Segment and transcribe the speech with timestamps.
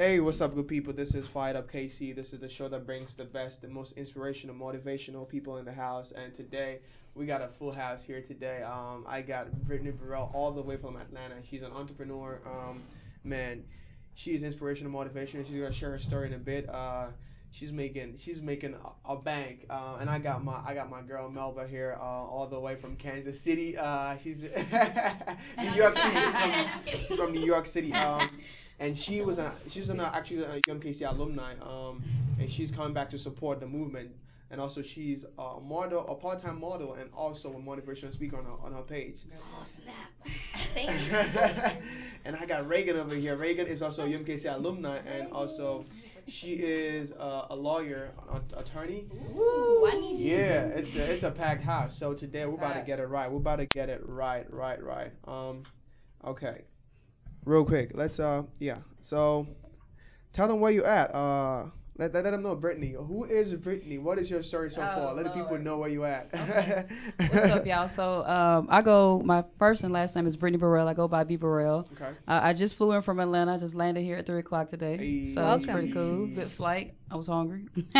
[0.00, 0.94] Hey, what's up, good people?
[0.94, 2.16] This is Fired Up KC.
[2.16, 5.74] This is the show that brings the best, the most inspirational, motivational people in the
[5.74, 6.06] house.
[6.16, 6.78] And today,
[7.14, 8.62] we got a full house here today.
[8.62, 11.34] Um, I got Britney Burrell all the way from Atlanta.
[11.50, 12.40] She's an entrepreneur.
[12.46, 12.80] Um,
[13.24, 13.62] man,
[14.14, 15.46] she's inspirational, motivational.
[15.46, 16.66] She's gonna share her story in a bit.
[16.66, 17.08] Uh,
[17.58, 18.76] she's making she's making
[19.06, 19.66] a, a bank.
[19.68, 22.80] Uh, and I got my I got my girl Melba here, uh, all the way
[22.80, 23.76] from Kansas City.
[23.76, 24.38] Uh, she's
[25.58, 27.06] New York City.
[27.08, 27.92] From, from New York City.
[27.92, 28.30] Um,
[28.80, 32.02] and she was a she's an actually a UMKC alumni, um,
[32.40, 34.10] and she's coming back to support the movement.
[34.52, 38.50] And also, she's a model, a part-time model, and also a motivational speaker on her
[38.64, 39.14] on her page.
[40.74, 41.16] Thank you.
[42.24, 43.36] and I got Regan over here.
[43.36, 45.84] Regan is also a UMKC alumni, and also
[46.40, 49.04] she is uh, a lawyer, an attorney.
[49.36, 50.36] Ooh, I need you.
[50.36, 51.92] Yeah, it's a, it's a packed house.
[52.00, 53.30] So today we're about to get it right.
[53.30, 55.12] We're about to get it right, right, right.
[55.28, 55.62] Um,
[56.26, 56.62] okay,
[57.44, 57.90] real quick.
[57.94, 58.78] Let's uh, yeah.
[59.08, 59.46] So
[60.32, 61.14] tell them where you at.
[61.14, 61.66] Uh,
[61.98, 62.94] let, let, let them know, Britney.
[62.94, 64.00] Who is Britney?
[64.00, 65.14] What is your story so Oh, far?
[65.14, 66.30] Let the people know where you at.
[66.34, 66.84] Okay.
[67.30, 67.90] What's up, y'all?
[67.94, 69.20] So um, I go.
[69.24, 70.88] My first and last name is Britney Burrell.
[70.88, 71.86] I go by B Burrell.
[71.94, 72.10] Okay.
[72.26, 73.56] Uh, I just flew in from Atlanta.
[73.56, 75.34] I just landed here at three o'clock today, Hey.
[75.34, 75.68] so it's Welcome.
[75.74, 76.26] pretty cool.
[76.28, 76.94] Good flight.
[77.10, 77.66] I was hungry.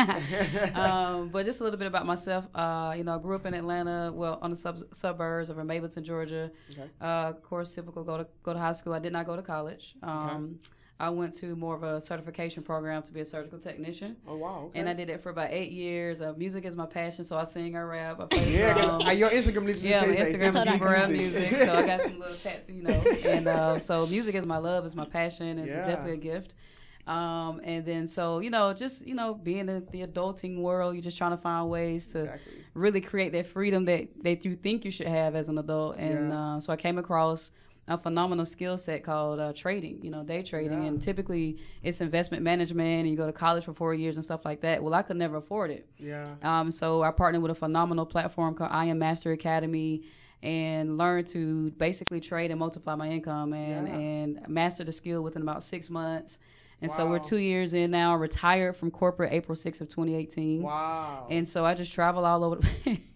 [0.75, 2.45] um, but just a little bit about myself.
[2.55, 4.13] Uh, you know, I grew up in Atlanta.
[4.15, 6.51] Well, on the sub- suburbs of Mableton, Georgia.
[6.71, 6.89] Okay.
[7.03, 8.95] Uh, of course, typical go to go to high school.
[8.95, 9.83] I did not go to college.
[10.03, 10.59] Um,
[11.01, 14.17] I went to more of a certification program to be a surgical technician.
[14.29, 14.65] Oh wow.
[14.69, 14.79] Okay.
[14.79, 16.21] And I did it for about eight years.
[16.21, 19.05] Uh, music is my passion, so I sing, I rap, I play Yeah, drums.
[19.09, 20.79] uh, your Instagram to Yeah, my Instagram is.
[20.81, 23.03] Burrell Music, so I got some little tats, you know.
[23.25, 25.79] And uh, so music is my love, it's my passion, it's Yeah.
[25.87, 26.53] definitely a gift.
[27.07, 31.03] Um, and then so you know, just you know, being in the adulting world, you're
[31.03, 32.53] just trying to find ways to Exactly.
[32.75, 35.97] really create that freedom that that you think you should have as an adult.
[35.97, 36.57] And Yeah.
[36.57, 37.41] uh, so I came across
[37.91, 40.89] a phenomenal skill set called uh, trading, you know, day trading, Yeah.
[40.89, 44.41] and typically it's investment management, and you go to college for four years and stuff
[44.45, 44.83] like that.
[44.83, 45.87] Well, I could never afford it.
[45.99, 46.35] Yeah.
[46.43, 50.03] Um, so I partnered with a phenomenal platform called IM Mastery Academy
[50.43, 53.95] and learned to basically trade and multiply my income and, Yeah.
[53.95, 56.31] and master the skill within about six months.
[56.83, 60.63] And so we're two years in now, retired from corporate April 6th of 2018.
[60.63, 61.27] Wow.
[61.31, 62.99] And so I just travel all over the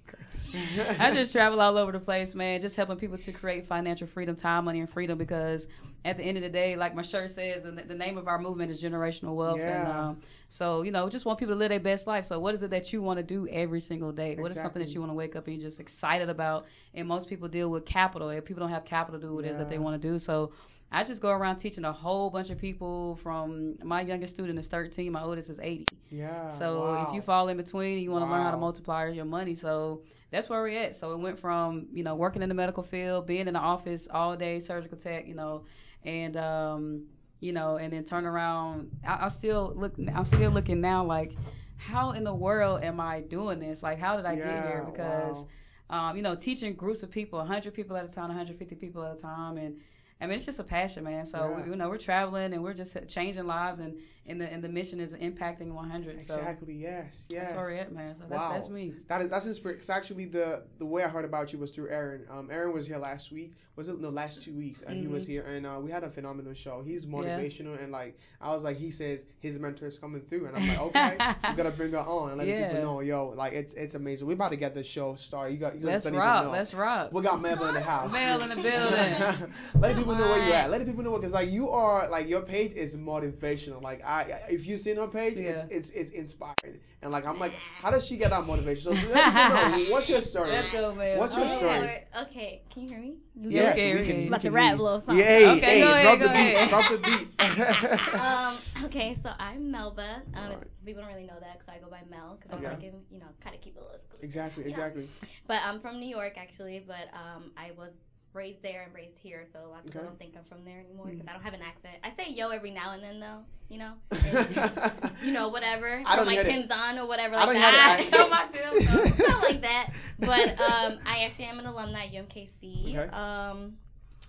[1.00, 4.36] I just travel all over the place, man, just helping people to create financial freedom,
[4.36, 5.18] time, money, and freedom.
[5.18, 5.62] Because
[6.04, 8.38] at the end of the day, like my shirt says, the, the name of our
[8.38, 9.60] movement is generational wealth.
[9.60, 10.08] And Yeah.
[10.08, 10.22] um,
[10.58, 12.26] so you know, just want people to live their best life.
[12.28, 14.36] So what is it that you want to do every single day?
[14.36, 16.66] What is something that you want to wake up and you're just excited about?
[16.94, 18.30] And most people deal with capital.
[18.30, 20.24] If people don't have capital to do what it is that they want to do,
[20.24, 20.52] so.
[20.92, 24.66] I just go around teaching a whole bunch of people from my youngest student is
[24.70, 25.86] 13, my oldest is 80.
[26.10, 26.58] yeah.
[26.58, 27.06] So wow.
[27.08, 29.58] if you fall in between, you want to learn how to multiply your money.
[29.60, 30.02] So
[30.34, 31.00] that's where we're at.
[31.00, 34.02] So it went from you know working in the medical field, being in the office
[34.10, 35.64] all day, surgical tech, you know,
[36.04, 37.04] and um,
[37.40, 38.90] you know, and then turn around.
[39.06, 39.94] I, I still look.
[40.14, 41.32] I'm still looking now like,
[41.76, 43.78] how in the world am I doing this?
[43.82, 44.86] Like, how did I get here?
[44.90, 45.44] Because
[45.88, 46.10] wow.
[46.10, 49.18] um, you know, teaching groups of people, 100 people at a time, 150 people at
[49.18, 49.76] a time, and
[50.24, 51.28] I mean, it's just a passion, man.
[51.30, 51.64] So Yeah.
[51.64, 53.94] we, you know, we're traveling and we're just changing lives, and
[54.26, 56.24] and the and the mission is impacting 100.
[56.26, 56.74] So Exactly.
[56.74, 57.06] Yes.
[57.28, 57.44] Yes.
[57.48, 58.16] that's where man.
[58.28, 58.56] So Wow.
[58.58, 58.94] that's me.
[59.08, 61.90] That is that's inspir- It's actually the the way I heard about you was through
[61.90, 62.22] Aaron.
[62.30, 63.52] Um, Aaron was here last week.
[63.76, 64.78] Was it no last two weeks?
[64.86, 65.26] And he was Mhm.
[65.26, 66.82] here, and uh, we had a phenomenal show.
[66.86, 70.56] He's motivational, and like I was like, he says his mentor is coming through, and
[70.56, 71.16] I'm like, okay,
[71.50, 72.68] you gotta bring her on and let Yeah.
[72.68, 74.28] people know, yo, like it's it's amazing.
[74.28, 75.54] We're about to get this show started.
[75.54, 76.52] You got you Let's rock.
[76.52, 77.12] Let's rock.
[77.12, 78.12] We got Mel in the house.
[78.12, 79.52] Mel in the building.
[79.80, 80.64] Let people know where you Alright.
[80.66, 80.70] at.
[80.70, 83.82] Let people know because like you are like your page is motivational.
[83.82, 85.64] Like I, if you seen her page, Yeah.
[85.70, 86.80] it's, it's it's inspiring.
[87.02, 88.84] And like I'm like, how does she get that motivation?
[88.84, 90.52] So let people know what's your story.
[90.52, 91.18] Let's go, Mel.
[91.18, 92.04] What's your Oh, story?
[92.30, 93.14] Okay, can you hear me?
[93.36, 94.28] Yes, okay, we can.
[94.28, 95.18] About to rap a little something.
[95.18, 96.54] Yeah, hey, Okay, hey, go ahead, drop go the beat.
[96.54, 96.68] ahead.
[96.70, 97.28] Drop the beat.
[98.20, 100.22] um, okay, so I'm Melba.
[100.34, 100.68] Um, Alright.
[100.84, 102.66] People don't really know that because I go by Mel because Okay.
[102.66, 104.70] I like you know, kind of keep it a little exactly, Yeah.
[104.70, 105.08] exactly.
[105.46, 107.92] But I'm from New York actually, but um, I was
[108.34, 110.08] raised there and raised here, so a lot of people Okay.
[110.08, 111.30] don't think I'm from there anymore because Mm.
[111.30, 111.96] I don't have an accent.
[112.02, 116.16] I say yo every now and then though, you know, and, you know whatever, I
[116.16, 116.68] don't from like hear it.
[116.68, 117.96] Tenzon or whatever I like don't hear that.
[118.10, 118.90] the Show accent.
[118.90, 119.90] myself, so, something like that.
[120.18, 122.96] But um, I actually am an alumni at UMKC.
[122.96, 123.08] Okay.
[123.16, 123.74] Um,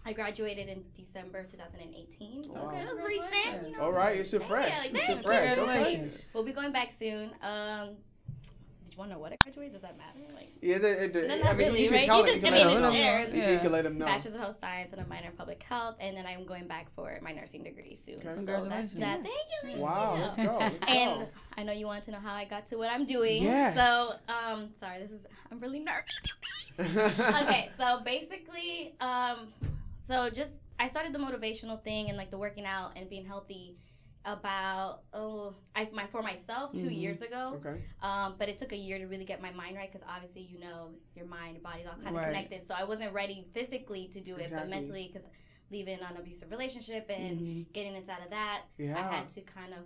[0.08, 2.44] I graduated in December 2018.
[2.46, 2.70] So Wow.
[2.76, 3.68] it was recent.
[3.72, 4.72] You know, All right, you're still Yeah, fresh.
[4.84, 5.10] like You're that.
[5.10, 5.58] still fresh.
[5.58, 6.12] Okay.
[6.34, 7.32] We'll be going back soon.
[7.42, 7.96] Um, did
[8.96, 9.74] you want to know what I graduated?
[9.74, 10.20] Does that matter?
[10.34, 12.06] Like, Yeah, the, the, No, I mean, really, you right?
[12.08, 12.42] tell You it.
[12.42, 12.68] You I mean,
[13.26, 13.54] it's there.
[13.54, 14.06] You can let them know.
[14.06, 16.88] Bachelor's of Health Science and a minor in Public Health, and then I'm going back
[16.96, 18.26] for my nursing degree soon.
[18.26, 18.46] Okay.
[18.46, 19.20] So that's that.
[19.22, 19.82] Thank you.
[19.82, 20.58] Wow, let's go.
[20.60, 21.28] Let's And go.
[21.58, 23.44] I know you want to know how I got to what I'm doing.
[23.44, 23.76] Yeah.
[23.76, 25.22] So, um, sorry, this is
[25.52, 26.12] I'm really nervous.
[26.80, 29.48] okay, so basically, um,
[30.08, 33.76] so just I started the motivational thing and like the working out and being healthy
[34.26, 37.02] about oh I my for myself 2 Mhm.
[37.02, 37.54] years ago.
[37.56, 37.82] Okay.
[38.02, 40.60] Um, but it took a year to really get my mind right because obviously you
[40.60, 42.26] know your mind, and body's all kind of Right.
[42.28, 42.68] connected.
[42.68, 45.28] So I wasn't ready physically to do it, but mentally because
[45.72, 47.74] leaving an abusive relationship and Mhm.
[47.74, 48.98] getting this out of that, Yeah.
[48.98, 49.86] I had to kind of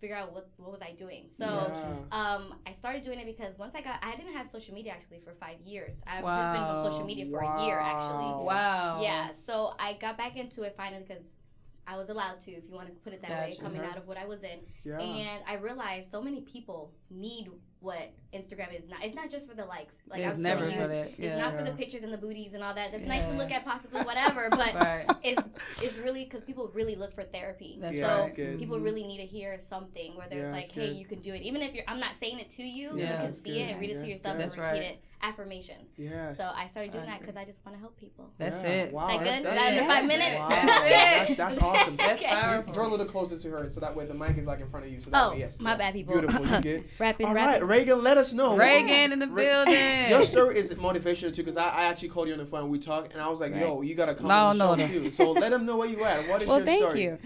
[0.00, 1.30] figure out what what was I doing.
[1.38, 2.04] So yeah.
[2.10, 5.20] um, I started doing it because once I got, I didn't have social media actually
[5.20, 5.94] for five years.
[6.06, 8.32] I've just been on social media for a year actually.
[8.44, 9.00] Wow.
[9.00, 11.22] Yeah, so I got back into it finally because
[11.86, 14.06] I was allowed to, if you want to put it that way, coming out of
[14.06, 14.60] what I was in.
[14.84, 15.00] yeah.
[15.00, 17.48] And I realized so many people need
[17.80, 19.02] what Instagram is not.
[19.02, 19.92] It's not just for the likes.
[20.08, 21.06] Like it's was never for that.
[21.10, 21.38] it's Yeah.
[21.38, 22.92] not for the pictures and the booties and all that.
[22.92, 24.48] That's nice to look at, possibly whatever.
[24.50, 25.06] But right.
[25.24, 25.42] it's
[26.02, 27.78] really because people really look for therapy.
[27.80, 28.58] That's Yeah, so good.
[28.58, 28.84] people Mhm.
[28.84, 30.96] really need to hear something where there's Yeah, like, hey, good.
[30.96, 31.42] you can do it.
[31.42, 33.22] Even if you're, I'm not saying it to you, Yeah.
[33.22, 34.82] you can see it and read it to yourself that's and repeat right.
[34.82, 34.98] it.
[35.24, 35.86] Affirmations.
[35.96, 36.34] yeah.
[36.34, 38.28] So I started doing I that because I just want to help people.
[38.38, 38.68] That's Yeah.
[38.90, 38.92] it.
[38.92, 39.06] Wow.
[39.06, 39.46] Is that that's- good?
[39.54, 40.36] that's- Is that five minutes?
[40.36, 40.48] Wow.
[40.50, 41.96] That's That's, that's awesome.
[41.96, 42.26] That's Okay.
[42.28, 42.74] powerful.
[42.74, 44.86] Draw a little closer to her so that way the mic is like in front
[44.86, 45.00] of you.
[45.00, 45.54] So that Oh, way, yes.
[45.60, 45.76] my yeah.
[45.78, 46.14] bad, people.
[46.18, 46.44] Beautiful.
[46.44, 46.84] You good?
[46.98, 47.62] Rapping, All rapping.
[47.68, 48.56] right, Regan, let us know.
[48.56, 50.10] Regan in the Re- building.
[50.10, 52.62] Your story is motivational too, because I, I actually called you on the phone.
[52.64, 54.74] and We talked, and I was like, "Yo, you gotta come No, on the show
[54.74, 54.88] no.
[54.88, 56.28] too." So let them know where you at.
[56.28, 57.02] What is well, your thank story?
[57.04, 57.18] you.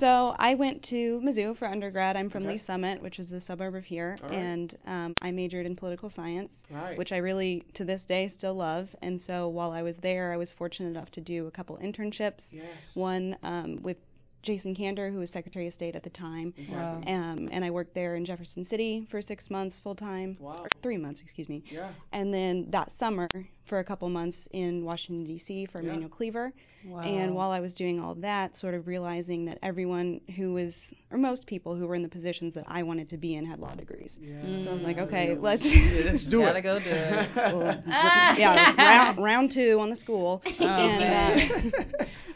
[0.00, 2.16] So I went to Mizzou for undergrad.
[2.16, 2.52] I'm from Okay.
[2.52, 4.32] Lee's Summit, which is a suburb of here, right.
[4.32, 6.96] and um, I majored in political science, Right.
[6.96, 8.88] which I really, to this day, still love.
[9.02, 12.42] And so while I was there, I was fortunate enough to do a couple internships.
[12.52, 12.64] yes.
[12.94, 13.96] One um, with
[14.42, 17.12] Jason Kander, who was Secretary of State at the time, Exactly.
[17.12, 20.60] um, and I worked there in Jefferson City for six months full time, Wow.
[20.62, 21.62] or three months, excuse me.
[21.70, 21.90] Yeah.
[22.12, 23.28] And then that summer
[23.68, 25.66] for a couple months in Washington D.C.
[25.70, 25.88] for Yeah.
[25.90, 26.52] Emanuel Cleaver.
[26.86, 27.00] Wow.
[27.00, 30.72] And while I was doing all that, sort of realizing that everyone who was,
[31.10, 33.58] or most people who were in the positions that I wanted to be in had
[33.58, 34.10] law degrees.
[34.20, 34.40] Yeah.
[34.64, 35.06] So I was like, Mm.
[35.08, 35.60] okay, let's.
[35.62, 36.62] Yeah, let's do Gotta it.
[36.62, 37.30] go do it.
[37.36, 38.36] Well, Ah.
[38.38, 40.40] yeah, round round two on the school.
[40.60, 41.70] Oh, and, uh,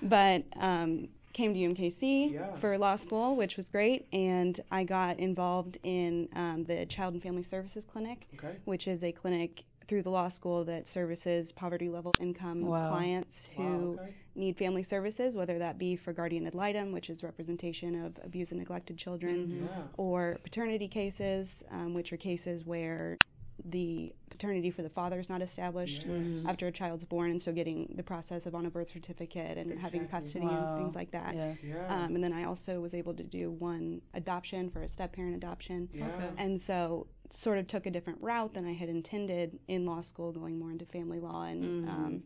[0.02, 2.60] but um, came to UMKC Yeah.
[2.60, 7.22] for law school, which was great, and I got involved in um, the Child and
[7.22, 8.58] Family Services Clinic, okay.
[8.64, 12.88] which is a clinic through the law school that services poverty level income Wow.
[12.90, 13.98] clients who Wow.
[14.00, 14.14] Okay.
[14.34, 18.52] need family services, whether that be for guardian ad litem, which is representation of abused
[18.52, 19.66] and neglected children, Mhm.
[19.66, 19.82] Yeah.
[19.96, 23.18] or paternity cases, um, which are cases where
[23.66, 26.48] the paternity for the father is not established Mhm.
[26.48, 29.78] after a child's born, and so getting the process of on a birth certificate and
[29.78, 30.74] having custody Wow.
[30.74, 31.34] and things like that.
[31.34, 31.54] Yeah.
[31.62, 31.86] Yeah.
[32.04, 35.36] Um, and then I also was able to do one adoption for a step parent
[35.36, 35.88] adoption.
[35.92, 36.06] yeah.
[36.08, 36.30] Okay.
[36.38, 37.06] And so
[37.42, 40.70] sort of took a different route than I had intended in law school, going more
[40.70, 41.88] into family law and Mhm.
[41.88, 42.22] um,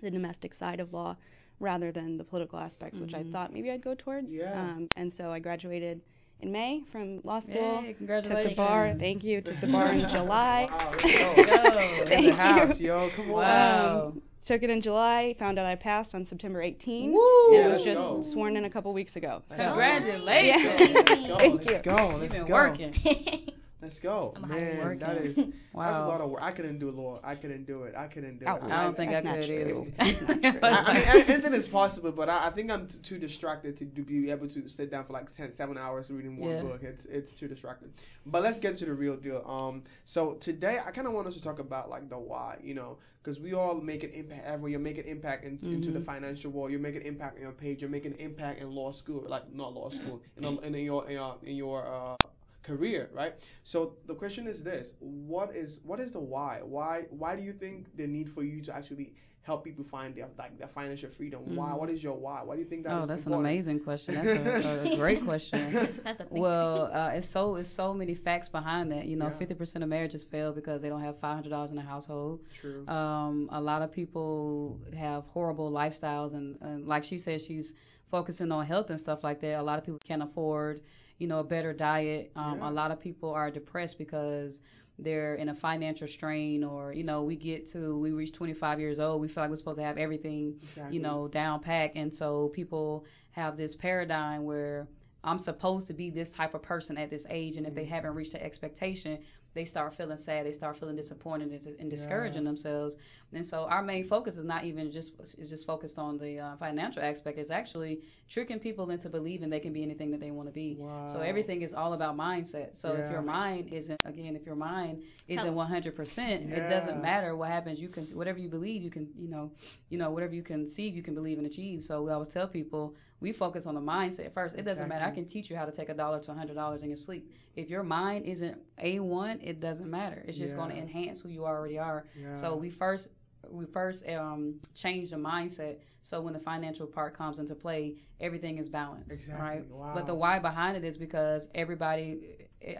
[0.00, 1.16] the domestic side of law
[1.60, 3.32] rather than the political aspects, which I Mhm.
[3.32, 4.28] thought maybe I'd go towards.
[4.30, 4.60] Yeah.
[4.60, 6.02] Um, and so I graduated
[6.40, 7.82] in May from law school.
[7.84, 8.08] Yay, Took
[8.48, 8.94] the bar.
[8.98, 9.40] Thank you.
[9.40, 10.66] Took the bar in July.
[10.70, 11.34] Wow, let's go.
[11.44, 12.02] Go.
[12.02, 12.86] In Thank the house, you.
[12.88, 13.10] yo.
[13.16, 13.32] Come on.
[13.32, 14.06] Wow.
[14.14, 15.34] Um, took it in July.
[15.38, 17.12] Found out I passed on September 18.
[17.12, 17.18] Woo.
[17.48, 18.24] And Yeah, was just go.
[18.32, 19.42] sworn in a couple weeks ago.
[19.48, 19.70] Let's So- go.
[19.70, 20.80] Congratulations.
[21.08, 21.36] Let's go.
[21.38, 21.92] Thank Let's you.
[21.92, 22.20] go.
[22.20, 22.52] You've been go.
[22.52, 22.94] working.
[23.84, 24.32] Let's go.
[24.36, 25.52] I'm Man, that is working.
[25.74, 26.40] that's a lot of work.
[26.42, 27.20] I couldn't do law.
[27.22, 27.94] I couldn't do it.
[27.94, 28.48] I couldn't do it.
[28.48, 29.92] Oh, I don't think I could true.
[29.98, 30.40] either.
[30.40, 30.60] That's not true.
[30.62, 33.78] I, I mean, I- anything is possible, but I, I think I'm t- too distracted
[33.78, 36.62] to be able to sit down for like 10, seven hours reading one Yeah.
[36.62, 36.80] book.
[36.82, 37.90] It's it's too distracting.
[38.24, 39.44] But let's get to the real deal.
[39.46, 39.82] Um,
[40.14, 42.96] so today I kind of want us to talk about like the why, you know,
[43.22, 44.46] because we all make an impact.
[44.46, 46.06] Everywhere you make an impact in, into the Mhm.
[46.06, 46.72] financial world.
[46.72, 47.82] You make an impact in your page.
[47.82, 51.04] You make an impact in law school, like not law school, in, a, in your
[51.06, 52.16] in your in your uh,
[52.64, 53.34] career, right?
[53.72, 56.60] So the question is this: What is what is the why?
[56.62, 59.12] Why why do you think the need for you to actually
[59.42, 61.40] help people find their like their financial freedom?
[61.56, 61.70] Why?
[61.72, 61.78] Mhm.
[61.78, 62.42] What is your why?
[62.42, 64.14] Why do you think that Oh, that's an amazing question.
[64.14, 66.00] That's a, a great question.
[66.30, 69.04] Well, uh, it's so it's so many facts behind that.
[69.06, 69.38] You know, Yeah.
[69.38, 72.40] fifty percent of marriages fail because they don't have five hundred dollars in the household.
[72.60, 72.86] True.
[72.88, 77.66] Um, a lot of people have horrible lifestyles, and, and like she said, she's
[78.10, 79.60] focusing on health and stuff like that.
[79.60, 80.80] A lot of people can't afford,
[81.24, 82.30] you know, a better diet.
[82.36, 82.68] Um, Yeah.
[82.68, 84.52] A lot of people are depressed because
[84.98, 88.98] they're in a financial strain, or you know, we get to we reach 25 years
[89.00, 90.94] old, we feel like we're supposed to have everything, exactly.
[90.96, 94.86] you know, down pack, and so people have this paradigm where
[95.24, 97.88] I'm supposed to be this type of person at this age, and if they Mhm.
[97.96, 99.18] haven't reached the expectation,
[99.54, 101.90] they start feeling sad, they start feeling disappointed and, and Yeah.
[101.90, 102.96] discouraging themselves.
[103.32, 106.56] And so our main focus is not even just is just focused on the uh,
[106.56, 107.38] financial aspect.
[107.38, 110.78] It's actually tricking people into believing they can be anything that they want to be.
[110.78, 111.08] Wow.
[111.12, 112.80] So everything is all about mindset.
[112.80, 112.98] So Yeah.
[112.98, 117.78] if your mind isn't again, if your mind isn't 100%, it doesn't matter what happens.
[117.78, 119.50] You can whatever you believe, you can you know,
[119.90, 121.84] you know whatever you conceive, you can believe and achieve.
[121.86, 124.54] So we always tell people we focus on the mindset first.
[124.60, 125.04] It doesn't matter.
[125.04, 126.98] I can teach you how to take a dollar to a hundred dollars in your
[127.06, 127.24] sleep.
[127.62, 128.56] If your mind isn't
[128.90, 130.20] a one, it doesn't matter.
[130.28, 132.00] It's just going to enhance who you already are.
[132.14, 132.40] Yeah.
[132.42, 133.04] So we first
[133.50, 134.42] we first um
[134.82, 135.76] change the mindset
[136.10, 137.82] So when the financial part comes into play,
[138.26, 139.34] everything is balanced, Exactly.
[139.46, 139.64] right?
[139.70, 139.92] Wow.
[139.96, 142.06] But the why behind it is because everybody,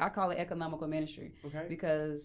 [0.06, 1.64] I call it economical ministry Okay.
[1.74, 2.20] because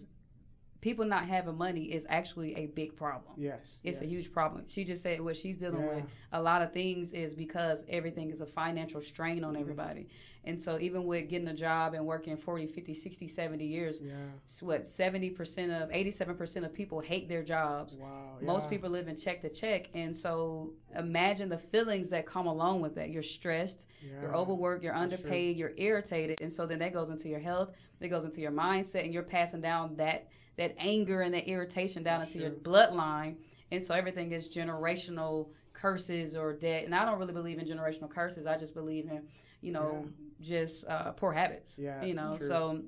[0.82, 3.34] people not having money is actually a big problem.
[3.38, 3.60] Yes.
[3.84, 4.04] It's yes.
[4.04, 4.64] a huge problem.
[4.74, 5.96] She just said what she's dealing Yeah.
[5.96, 6.06] with.
[6.34, 9.62] A lot of things is because everything is a financial strain on Mhm.
[9.62, 10.08] everybody.
[10.46, 14.14] And so even with getting a job and working 40, 50, 60, 70 years, Yeah.
[14.62, 17.96] what 70% of 87% of people hate their jobs.
[17.98, 18.38] Wow.
[18.42, 19.90] Most people live in check to check.
[19.94, 23.10] And so imagine the feelings that come along with that.
[23.10, 24.22] You're stressed, Yeah.
[24.22, 27.70] you're overworked, you're underpaid, you're irritated, and so then that goes into your health,
[28.00, 30.28] that goes into your mindset, and you're passing down that
[30.60, 33.36] that anger and that irritation down into your bloodline,
[33.72, 36.86] and so everything is generational curses or debt.
[36.86, 38.46] And I don't really believe in generational curses.
[38.46, 39.24] I just believe in,
[39.62, 40.06] you know,
[40.42, 41.72] just uh, poor habits.
[41.78, 42.82] Yeah, You know, so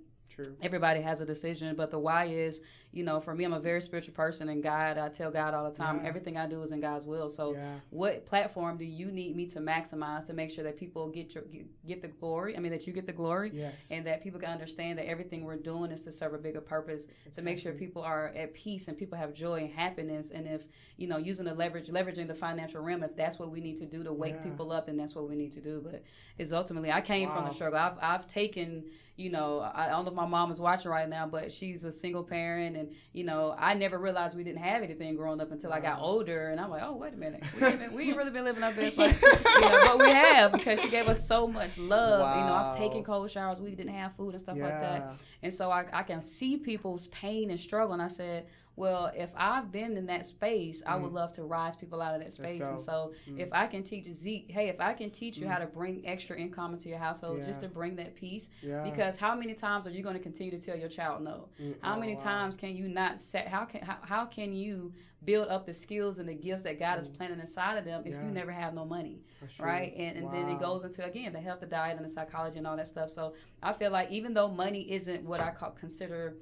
[0.45, 0.55] True.
[0.61, 2.55] everybody has a decision, but the why is,
[2.91, 5.69] you know, for me, I'm a very spiritual person, and God, I tell God all
[5.71, 6.07] the time, Yeah.
[6.09, 7.31] everything I do is in God's will.
[7.37, 7.75] So yeah.
[7.89, 11.43] what platform do you need me to maximize to make sure that people get your
[11.87, 12.55] get, the glory?
[12.57, 13.73] I mean that you get the glory Yes.
[13.89, 17.01] and that people can understand that everything we're doing is to serve a bigger purpose
[17.35, 20.61] to make sure people are at peace and people have joy and happiness and if
[20.97, 23.85] you know using the leverage leveraging the financial realm if that's what we need to
[23.85, 24.43] do to wake Yeah.
[24.51, 26.03] people up then that's what we need to do but
[26.37, 28.83] it's ultimately I came from the struggle I've I've taken
[29.21, 31.83] you know I I don't know if my mom is watching right now but she's
[31.83, 35.51] a single parent and you know I never realized we didn't have anything growing up
[35.51, 38.03] until I got older and I'm like oh wait a minute we ain't, been, we
[38.09, 39.17] ain't really been living our best life
[39.55, 42.33] you know, but we have because she gave us so much love.
[42.33, 42.77] You know, I've Wow.
[42.77, 43.59] taken cold showers.
[43.59, 45.07] We didn't have food and stuff like that.
[45.43, 47.93] And so I, I can see people's pain and struggle.
[47.93, 48.45] And I said,
[48.77, 51.15] well, if I've been in that space, I would Mm.
[51.15, 52.61] love to rise people out of that space.
[52.61, 53.37] And so Mm.
[53.39, 55.49] if I can teach Zeke, hey, if I can teach you Mm.
[55.51, 58.83] how to bring extra income into your household just to bring that peace, Yeah.
[58.83, 61.49] because how many times are you going to continue to tell your child no?
[61.59, 62.21] Mm, How oh, many wow.
[62.23, 63.47] times can you not set?
[63.47, 64.93] How can how, how can you
[65.25, 67.17] build up the skills and the gifts that God is Mm.
[67.17, 68.25] planting inside of them if Yeah.
[68.25, 69.21] you never have no money?
[69.57, 69.65] True.
[69.65, 69.93] right?
[69.95, 72.65] And and then it goes into again the health, the diet, and the psychology and
[72.65, 73.09] all that stuff.
[73.11, 76.35] So I feel like even though money isn't what I call consider,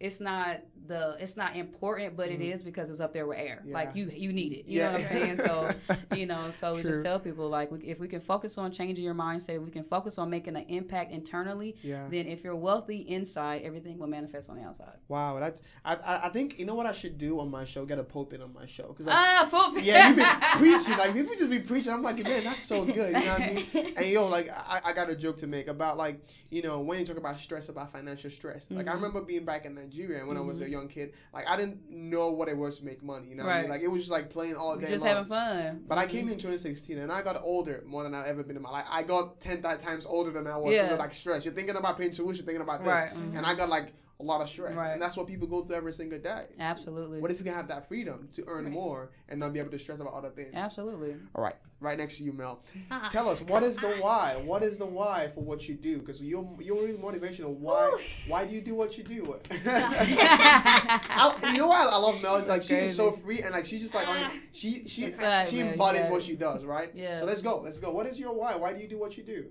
[0.00, 0.56] it's not
[0.88, 2.54] the it's not important, but it Mhm.
[2.56, 3.62] is because it's up there with air.
[3.66, 3.74] Yeah.
[3.74, 4.64] Like you you need it.
[4.66, 4.86] You Yeah.
[4.86, 5.36] know what I'm saying?
[5.44, 5.70] So
[6.16, 9.04] you know, so we just tell people like we, if we can focus on changing
[9.04, 11.76] your mindset, if we can focus on making an impact internally.
[11.82, 12.08] Yeah.
[12.10, 14.96] Then if you're wealthy inside, everything will manifest on the outside.
[15.08, 17.84] Wow, that's I, I I think you know what I should do on my show.
[17.84, 19.82] Get a pulpit on my show because Ah, football.
[19.82, 21.92] yeah, you've been preaching like people just be preaching.
[21.92, 23.10] I'm like, man, that's so good.
[23.18, 23.66] You know what I mean?
[23.98, 26.16] And yo, like I, I got a joke to make about like
[26.50, 28.62] you know when you talk about stress, about financial stress.
[28.70, 28.94] Like I Mhm.
[28.94, 29.89] remember being back in Nigeria
[30.26, 30.70] when I was a Mhm.
[30.70, 31.12] young kid.
[31.34, 33.28] Like I didn't know what it was to make money.
[33.28, 33.70] You know what I mean?
[33.70, 35.08] Like it was just like playing all day just long.
[35.08, 35.84] having fun.
[35.88, 36.10] But I Mhm.
[36.10, 38.86] came in 2016 and I got older more than I've ever been in my life.
[38.88, 40.72] I got 10 times older than I was.
[40.74, 40.94] Yeah.
[40.94, 41.44] Like stress.
[41.44, 42.88] You're thinking about paying tuition, thinking about this.
[42.88, 43.12] Right.
[43.12, 43.36] mhm.
[43.36, 44.74] And I got like a lot of stress.
[44.74, 44.92] Right.
[44.92, 46.44] And that's what people go through every single day.
[46.58, 47.20] Absolutely.
[47.20, 48.72] What if you can have that freedom to earn Right.
[48.72, 50.50] more and not be able to stress about other things?
[50.54, 51.16] Absolutely.
[51.34, 52.60] All right, right next to you, Mel.
[52.90, 53.10] Uh-uh.
[53.10, 54.36] Tell us what is the why?
[54.36, 55.98] What is the why for what you do?
[55.98, 57.54] Because you're you're really motivational.
[57.56, 57.90] Why
[58.28, 59.36] why do you do what you do?
[59.50, 62.36] I, you know why I love Mel?
[62.36, 64.30] It's like she is so free and like she's just like on, ah.
[64.60, 66.90] she she That's right, she embodies what she does, right?
[66.94, 67.20] Yeah.
[67.20, 67.62] So let's go.
[67.64, 67.90] Let's go.
[67.90, 68.56] What is your why?
[68.56, 69.44] Why do you do what you do?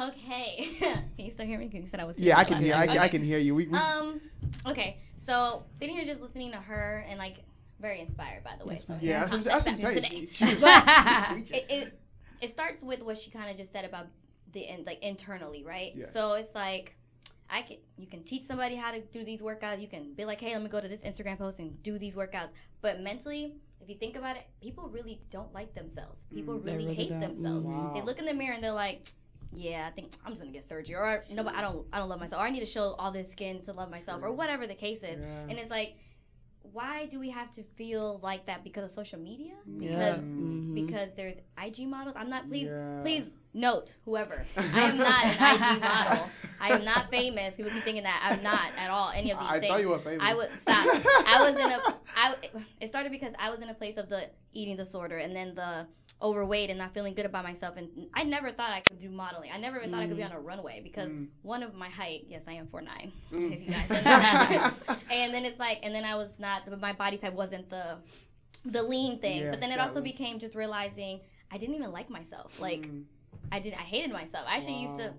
[0.00, 0.76] Okay.
[0.80, 1.66] can you still hear me?
[1.66, 2.16] 'Cause you said I was.
[2.18, 2.74] Yeah, I can hear.
[2.74, 2.88] loud.
[2.88, 3.54] I, I can hear you.
[3.54, 4.20] We, we Um.
[4.66, 4.98] Okay.
[5.26, 7.36] So sitting here just listening to her and like
[7.80, 8.82] very inspired by the way.
[8.88, 10.08] Yes, yeah, that's what I'm, I'm Today.
[10.10, 10.28] saying.
[10.32, 11.54] She, she was preaching.
[11.54, 12.00] it, it
[12.40, 14.06] it starts with what she kind of just said about
[14.54, 15.92] the in, like internally, right?
[15.94, 16.08] Yes.
[16.14, 16.94] So it's like
[17.50, 19.80] I can you can teach somebody how to do these workouts.
[19.80, 22.14] You can be like, hey, let me go to this Instagram post and do these
[22.14, 22.48] workouts.
[22.80, 26.16] But mentally, if you think about it, people really don't like themselves.
[26.34, 26.64] People Mm.
[26.64, 27.20] Really, really hate don't.
[27.20, 27.66] themselves.
[27.66, 27.92] Wow.
[27.94, 29.02] They look in the mirror and they're like.
[29.52, 32.08] Yeah, I think I'm just gonna get surgery, or no, but I don't, I don't
[32.08, 34.66] love myself, or I need to show all this skin to love myself, or whatever
[34.66, 35.18] the case is.
[35.20, 35.40] Yeah.
[35.48, 35.94] And it's like,
[36.72, 39.54] why do we have to feel like that because of social media?
[39.66, 39.90] Yeah.
[40.16, 40.74] Because Mhm.
[40.86, 42.14] because there's IG models.
[42.18, 42.48] I'm not.
[42.48, 43.00] Please, Yeah.
[43.02, 44.46] please note whoever.
[44.56, 46.30] I am not an IG model.
[46.60, 47.54] I am not famous.
[47.56, 49.10] People keep thinking that I'm not at all.
[49.10, 49.70] Any of these I things.
[49.72, 50.20] thought you were famous.
[50.22, 50.86] I was stop.
[51.26, 51.96] I was in a.
[52.14, 52.34] I.
[52.80, 55.86] It started because I was in a place of the eating disorder, and then the
[56.22, 57.76] overweight and not feeling good about myself.
[57.76, 59.50] And I never thought I could do modeling.
[59.52, 60.30] I never even thought I could be Mhm.
[60.30, 61.28] on a runway because Mm.
[61.42, 62.24] one of my height.
[62.28, 63.10] Yes, I am 4'9".
[63.32, 63.52] Mm.
[63.52, 64.04] If you guys didn't
[64.88, 64.96] know.
[65.10, 66.68] and then it's like, and then I was not.
[66.78, 67.98] My body type wasn't the
[68.66, 69.40] the lean thing.
[69.42, 72.52] Yeah, but then it also was- became just realizing I didn't even like myself.
[72.58, 73.04] Like Mm.
[73.52, 73.72] I did.
[73.74, 74.44] I hated myself.
[74.46, 75.14] I actually used to.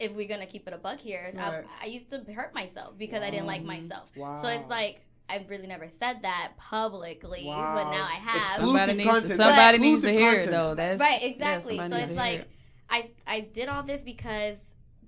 [0.00, 1.64] If we're gonna keep it a buck here, Right.
[1.80, 4.14] I, I used to hurt myself because I didn't like myself.
[4.16, 4.42] Wow.
[4.42, 7.74] So it's like I've really never said that publicly, Wow.
[7.74, 8.60] but now I have.
[8.60, 9.40] Exclusive Somebody needs, content.
[9.40, 10.74] somebody needs to Exclusive hear it though.
[10.74, 11.76] That's right, exactly.
[11.76, 12.50] somebody so it's like it.
[12.90, 14.56] I I did all this because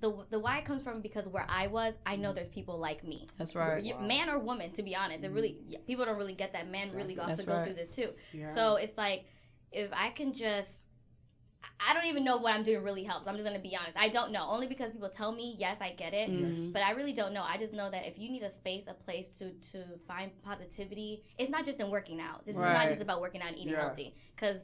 [0.01, 3.27] the the why comes from because where I was, I know there's people like me.
[3.37, 3.83] that's right.
[3.83, 4.01] Wow.
[4.01, 5.83] Man or woman, to be honest, it really mm-hmm.
[5.85, 6.69] people don't really get that.
[6.69, 7.65] Men really also That's go right.
[7.65, 8.09] through this too.
[8.33, 8.53] Yeah.
[8.55, 9.25] So it's like
[9.71, 10.69] if I can just
[11.87, 13.27] I don't even know what I'm doing really helps.
[13.27, 13.97] I'm just gonna be honest.
[13.97, 14.47] I don't know.
[14.49, 16.29] Only because people tell me, yes, I get it.
[16.29, 16.73] Mhm.
[16.73, 17.41] But I really don't know.
[17.43, 21.23] I just know that if you need a space, a place to to find positivity,
[21.37, 22.45] it's not just in working out.
[22.45, 23.87] This is not just about working out and eating Yeah.
[23.87, 24.13] healthy.
[24.35, 24.57] Because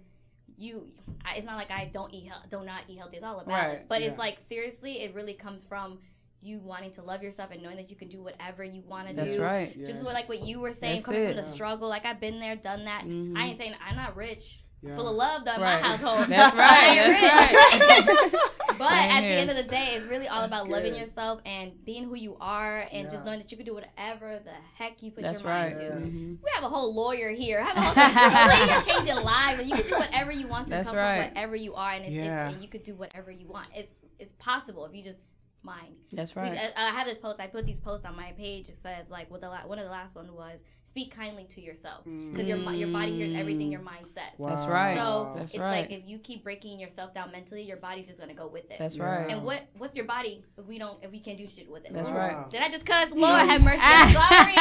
[0.58, 0.88] you,
[1.26, 3.18] I, it's not like I don't eat health, do not not eat healthy.
[3.18, 3.72] It's all about Right.
[3.80, 3.86] it.
[3.90, 4.10] But Yeah.
[4.10, 6.00] it's like seriously, it really comes from
[6.42, 9.14] you wanting to love yourself and knowing that you can do whatever you want to
[9.14, 9.22] do.
[9.22, 9.42] That's do.
[9.44, 9.76] right.
[9.76, 9.88] Yeah.
[9.92, 11.36] Just what, like what you were saying, That's coming it.
[11.36, 11.90] from the struggle.
[11.90, 13.06] Like I've been there, done that.
[13.06, 13.36] Mhm.
[13.38, 14.44] I ain't saying I'm not rich,
[14.84, 14.96] Yeah.
[14.96, 15.82] full of love though in Right.
[15.82, 16.28] my household.
[16.30, 18.32] That's right, that's right.
[18.78, 21.42] but Same at the end of the day, it's really all That's about loving yourself
[21.46, 23.12] and being who you are, and Yeah.
[23.12, 25.82] just knowing that you can do whatever the heck you put That's your mind right.
[25.82, 25.86] to.
[25.96, 26.06] Yeah.
[26.06, 26.38] Mhm.
[26.44, 27.64] We have a whole lawyer here.
[27.64, 30.88] Have a whole you're changing lives, and you can do whatever you want to That's
[30.88, 31.26] come right.
[31.26, 32.46] from whatever you are, and, it's, Yeah.
[32.48, 33.68] it's, and you could do whatever you want.
[33.76, 35.20] It's it's possible if you just
[35.64, 35.96] mind.
[36.14, 36.52] That's right.
[36.76, 37.40] I, I have this post.
[37.40, 38.68] I put these posts on my page.
[38.70, 40.58] It says like, what the la- one of the last one was,
[40.98, 42.32] speak kindly to yourself, mm.
[42.32, 44.34] because your your body hears everything your mind says.
[44.40, 44.98] That's right.
[44.98, 45.82] So That's it's right.
[45.82, 48.78] like if you keep breaking yourself down mentally, your body's just gonna go with it.
[48.80, 49.04] That's Yeah.
[49.04, 49.30] right.
[49.30, 51.94] and what what's your body if we don't if we can't do shit with it?
[51.94, 52.18] That's Wow.
[52.18, 52.50] right.
[52.50, 53.10] Did I just cuss?
[53.14, 53.80] Lord have mercy.
[53.84, 54.56] I'm sorry.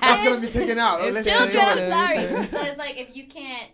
[0.00, 1.02] That's gonna be taken out.
[1.02, 2.48] It's Let's still Children, I'm sorry.
[2.50, 3.72] so it's like if you can't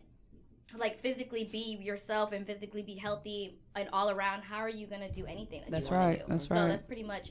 [0.76, 5.10] like physically be yourself and physically be healthy and all around, how are you gonna
[5.10, 6.18] do anything that That's you want right.
[6.18, 6.32] to do?
[6.32, 6.58] That's right.
[6.58, 7.28] So that's pretty much.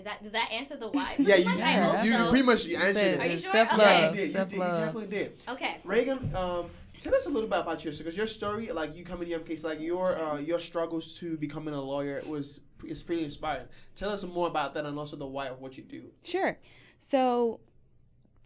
[0.00, 1.14] Is that does that answer the why?
[1.18, 1.60] Yeah, you, much?
[1.60, 2.30] I Yeah, hope you, you so.
[2.30, 3.32] pretty much answered Said Are it.
[3.36, 3.52] you sure?
[3.52, 3.82] Self Okay.
[3.82, 4.14] Yeah, love.
[4.14, 4.28] you did.
[4.28, 4.56] You, Self did.
[4.56, 5.32] you definitely did.
[5.48, 5.76] Okay.
[5.84, 6.70] Regan, um,
[7.04, 9.62] tell us a little bit about yourself, because your story, like you coming to MKC,
[9.62, 12.46] like your uh, your struggles to becoming a lawyer was
[12.86, 13.66] is pretty inspiring.
[13.98, 16.04] Tell us more about that and also the why of what you do.
[16.24, 16.56] Sure.
[17.10, 17.60] So,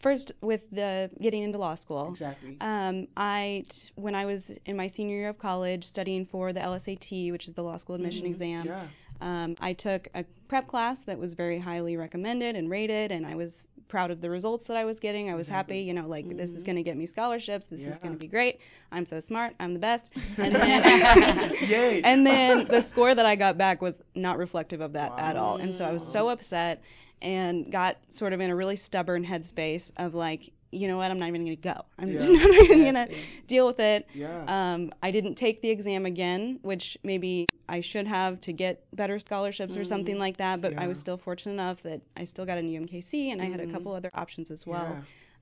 [0.03, 2.57] first with the getting into law school, Exactly.
[2.61, 6.59] um, I t- when I was in my senior year of college studying for the
[6.61, 8.31] LSAT, which is the law school admission Mhm.
[8.33, 8.87] exam, Yeah.
[9.21, 13.35] Um, I took a prep class that was very highly recommended and rated, and I
[13.35, 13.51] was
[13.89, 15.31] proud of the results that I was getting.
[15.31, 15.77] I was Exactly.
[15.77, 16.67] happy, you know, like this is Mhm.
[16.67, 17.67] going to get me scholarships.
[17.71, 18.59] This is going to be great.
[18.93, 19.55] I'm so smart.
[19.61, 20.05] I'm the best.
[20.39, 20.83] And then,
[21.69, 22.03] Yay.
[22.03, 25.57] and then the score that I got back was not reflective of that at all.
[25.57, 26.83] And so I was so upset
[27.23, 30.41] and got sort of in a really stubborn headspace of like,
[30.75, 31.85] you know what, I'm not even going to go.
[31.99, 32.21] I'm Yeah.
[32.21, 33.09] just not even going to
[33.49, 34.07] deal with it.
[34.15, 34.45] Yeah.
[34.49, 39.19] Um, I didn't take the exam again, which maybe I should have to get better
[39.19, 40.19] scholarships or something Mhm.
[40.19, 40.61] like that.
[40.61, 43.61] But I was still fortunate enough that I still got an UMKC and I had
[43.61, 44.99] a couple other options as well.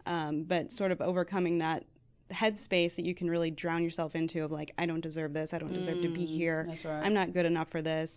[0.06, 0.28] Yeah.
[0.28, 1.84] Um, but sort of overcoming that
[2.32, 5.50] headspace that you can really drown yourself into of like, I don't deserve this.
[5.52, 6.66] I don't deserve to be Mm, here.
[6.68, 7.02] That's right.
[7.04, 8.10] I'm not good enough for this.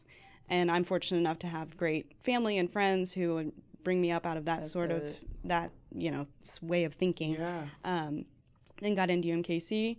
[0.50, 3.52] And I'm fortunate enough to have great family and friends who would
[3.84, 5.04] bring me up out of that That's sort of
[5.44, 6.26] that you know
[6.62, 7.66] way of thinking Yeah.
[7.84, 8.26] um,
[8.82, 9.98] then got into UMKC,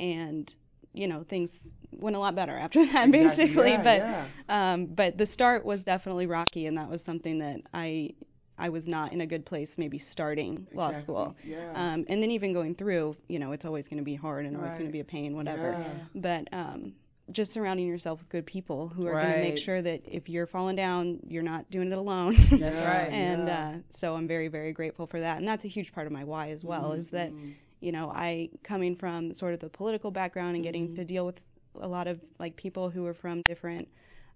[0.00, 0.52] and
[0.94, 1.50] you know things
[1.92, 3.46] went a lot better after that, Exactly.
[3.46, 3.70] basically.
[3.72, 4.26] Yeah, but yeah.
[4.72, 8.10] um, but the start was definitely rocky, and that was something that I
[8.58, 11.36] I was not in a good place maybe starting law school.
[11.44, 11.70] Yeah.
[11.74, 14.56] Um, and then even going through, you know, it's always going to be hard and
[14.56, 15.72] always going to be a pain, whatever.
[15.78, 16.20] Yeah.
[16.20, 16.92] But um,
[17.32, 20.46] just surrounding yourself with good people who are going to make sure that if you're
[20.46, 22.34] falling down, you're not doing it alone.
[22.58, 23.08] That's right.
[23.12, 23.68] and yeah.
[23.76, 25.38] uh, so I'm very, very grateful for that.
[25.38, 27.54] And that's a huge part of my why as well, is that Mhm.
[27.80, 30.96] you know I coming from sort of the political background and getting Mhm.
[30.96, 31.36] to deal with
[31.80, 33.88] a lot of like people who are from different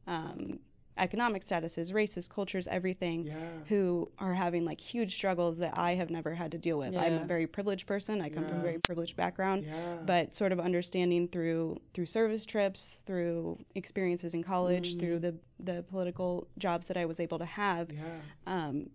[0.07, 0.59] um,
[0.99, 3.61] economic statuses, races, cultures, everything, Yeah.
[3.69, 6.95] who are having like huge struggles that I have never had to deal with.
[6.95, 8.21] I'm a very privileged person.
[8.21, 9.99] I come from a very privileged background Yeah.
[10.07, 15.01] but sort of understanding through through service trips, through experiences in college, Mhm.
[15.01, 18.21] through the the political jobs that I was able to have, Yeah.
[18.47, 18.91] um,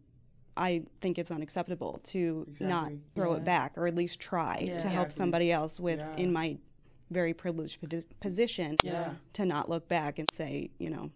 [0.58, 3.38] I think it's unacceptable to not throw Yeah.
[3.38, 4.82] it back or at least try Yeah.
[4.82, 6.16] to help somebody else with Yeah.
[6.18, 6.58] in my
[7.10, 7.78] very privileged
[8.20, 9.14] position Yeah.
[9.34, 11.10] to not look back and say, you know,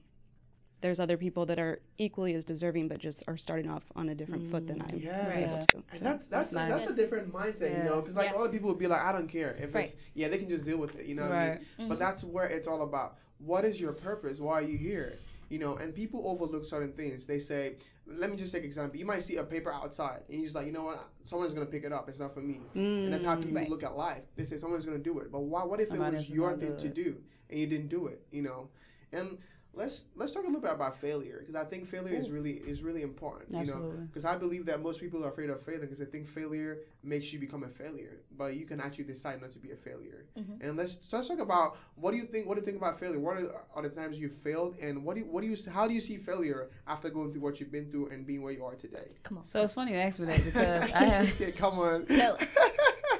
[0.81, 4.15] there's other people that are equally as deserving but just are starting off on a
[4.15, 5.27] different foot than I'm Yeah.
[5.27, 5.69] was able Right.
[5.69, 5.75] to.
[5.77, 6.89] And So- that's that's That's that's, nice.
[6.89, 7.83] a different mindset, you Yeah.
[7.83, 8.35] know, because like Yeah.
[8.35, 9.91] a lot of people would be like, I don't care if Right.
[9.91, 11.23] it's yeah, they can just deal with it, you know.
[11.23, 11.65] what I mean?
[11.79, 11.89] Right.
[11.89, 13.17] But that's where it's all about.
[13.39, 14.39] What is your purpose?
[14.39, 15.19] Why are you here?
[15.49, 17.25] You know, and people overlook certain things.
[17.25, 17.75] They say,
[18.07, 18.97] let me just take an example.
[18.97, 21.09] You might see a paper outside, and you're just like, you know what?
[21.25, 22.07] Someone's gonna pick it up.
[22.09, 22.61] It's not for me.
[22.73, 23.41] Mm, And that's how Mm.
[23.43, 23.69] people Right.
[23.69, 24.23] look at life.
[24.35, 25.63] They say someone's gonna do it, but why?
[25.63, 28.21] What if Somebody it was your thing do to do and you didn't do it?
[28.31, 28.69] You know,
[29.11, 29.37] and
[29.73, 32.81] let's let's talk a little bit about failure because I think failure is really is
[32.81, 33.49] really important.
[33.51, 36.27] You know, because I believe that most people are afraid of failing because they think
[36.33, 39.75] failure makes you become a failure, but you can actually decide not to be a
[39.77, 40.25] failure.
[40.37, 40.61] Mhm.
[40.61, 42.47] And let's so let's talk about what do you think?
[42.47, 43.19] What do you think about failure?
[43.19, 45.87] What are, are the times you failed, and what do you, what do you how
[45.87, 48.63] do you see failure after going through what you've been through and being where you
[48.65, 49.07] are today?
[49.23, 49.45] Come on.
[49.53, 51.27] So it's funny you asked me that because I have.
[51.39, 52.05] yeah, come on.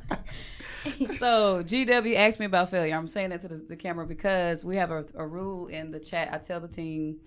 [1.19, 2.95] So GW asked me about failure.
[2.95, 5.99] I'm saying that to the, the camera because we have a, a rule in the
[5.99, 6.29] chat.
[6.33, 7.17] I tell the team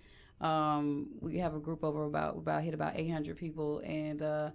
[0.40, 4.50] um, we have a group over about about hit about 800 people, and uh,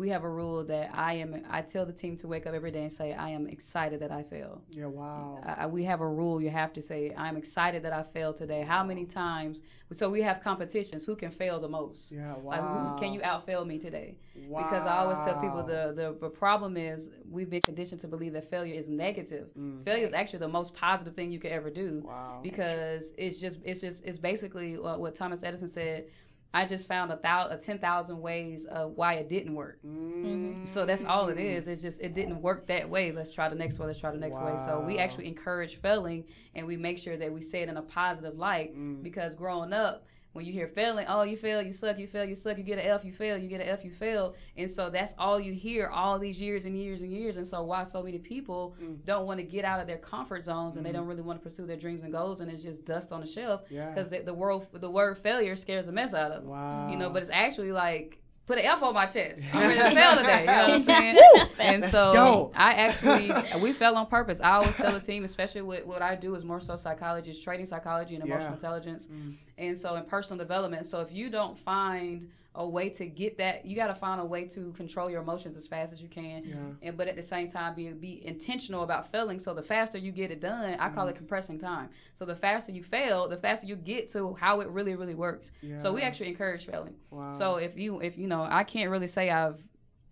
[0.00, 1.30] we have a rule that I am.
[1.50, 4.10] I tell the team to wake up every day and say, "I am excited that
[4.10, 5.40] I failed." Yeah, wow.
[5.44, 6.40] I, we have a rule.
[6.40, 9.58] You have to say, "I'm excited that I failed today." How many times?
[9.98, 11.04] So we have competitions.
[11.04, 11.98] Who can fail the most?
[12.10, 12.50] Yeah, wow.
[12.52, 14.16] Like, who, can you outfail me today?
[14.48, 14.62] Wow.
[14.62, 16.98] Because I always tell people the, the the problem is
[17.30, 19.48] we've been conditioned to believe that failure is negative.
[19.58, 19.84] Mm.
[19.84, 22.40] Failure is actually the most positive thing you could ever do Wow.
[22.42, 26.06] because it's just it's just it's basically what, what Thomas Edison said.
[26.52, 29.78] I just found a thousand, ten thousand ways of why it didn't work.
[29.86, 30.74] Mm.
[30.74, 31.64] So that's all it is.
[31.68, 33.12] It's just it didn't work that way.
[33.12, 33.86] Let's try the next way.
[33.86, 34.52] Let's try the next way.
[34.66, 36.24] So we actually encourage failing,
[36.56, 38.76] and we make sure that we say it in a positive light.
[38.76, 39.02] Mm.
[39.02, 42.36] Because growing up, when you hear failing, oh you fail, you suck, you fail, you
[42.42, 44.88] suck, you get an F, you fail, you get an F, you fail, and so
[44.88, 47.34] that's all you hear all these years and years and years.
[47.36, 49.04] And so why so many people Mm.
[49.04, 50.94] don't want to get out of their comfort zones and they Mhm.
[50.94, 53.26] don't really want to pursue their dreams and goals, and it's just dust on the
[53.26, 53.90] shelf Yeah.
[53.92, 56.50] because the, the world the word failure scares the mess out of them.
[56.50, 56.90] Wow.
[56.90, 58.19] You know, but it's actually like
[58.50, 59.38] put an F on my chest.
[59.52, 60.40] I'm ready to fail today.
[60.40, 61.16] You know what I'm saying?
[61.60, 62.52] And so go.
[62.56, 63.30] I actually
[63.62, 64.38] we fell on purpose.
[64.42, 67.38] I always tell the team, especially with what I do is more so psychology, is
[67.44, 68.54] trading psychology and emotional Yeah.
[68.56, 69.34] intelligence, Mm.
[69.58, 70.88] and so in personal development.
[70.90, 74.24] So if you don't find a way to get that, you got to find a
[74.24, 76.42] way to control your emotions as fast as you can.
[76.44, 76.88] Yeah.
[76.88, 79.40] And but at the same time, be be intentional about failing.
[79.44, 81.10] So the faster you get it done, I call Mhm.
[81.10, 81.90] it compressing time.
[82.18, 85.46] So the faster you fail, the faster you get to how it really really works.
[85.62, 85.80] Yeah.
[85.82, 86.94] So we actually encourage failing.
[87.10, 87.38] Wow.
[87.38, 89.58] So if you if you know, I can't really say I've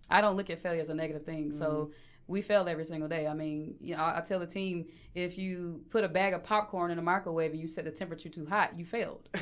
[0.09, 1.51] I don't look at failure as a negative thing.
[1.51, 1.59] Mm-hmm.
[1.59, 1.91] So
[2.29, 3.27] we fail every single day.
[3.27, 6.45] I mean, you know, I, I tell the team if you put a bag of
[6.45, 9.29] popcorn in the microwave and you set the temperature too hot, you failed.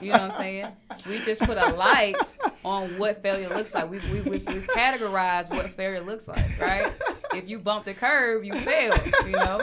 [0.00, 0.66] You know what I'm saying?
[1.08, 2.14] We just put a light
[2.64, 3.88] on what failure looks like.
[3.90, 6.92] We we we we've categorized what failure looks like, right?
[7.32, 9.00] If you bump the curve, you failed.
[9.26, 9.60] You know.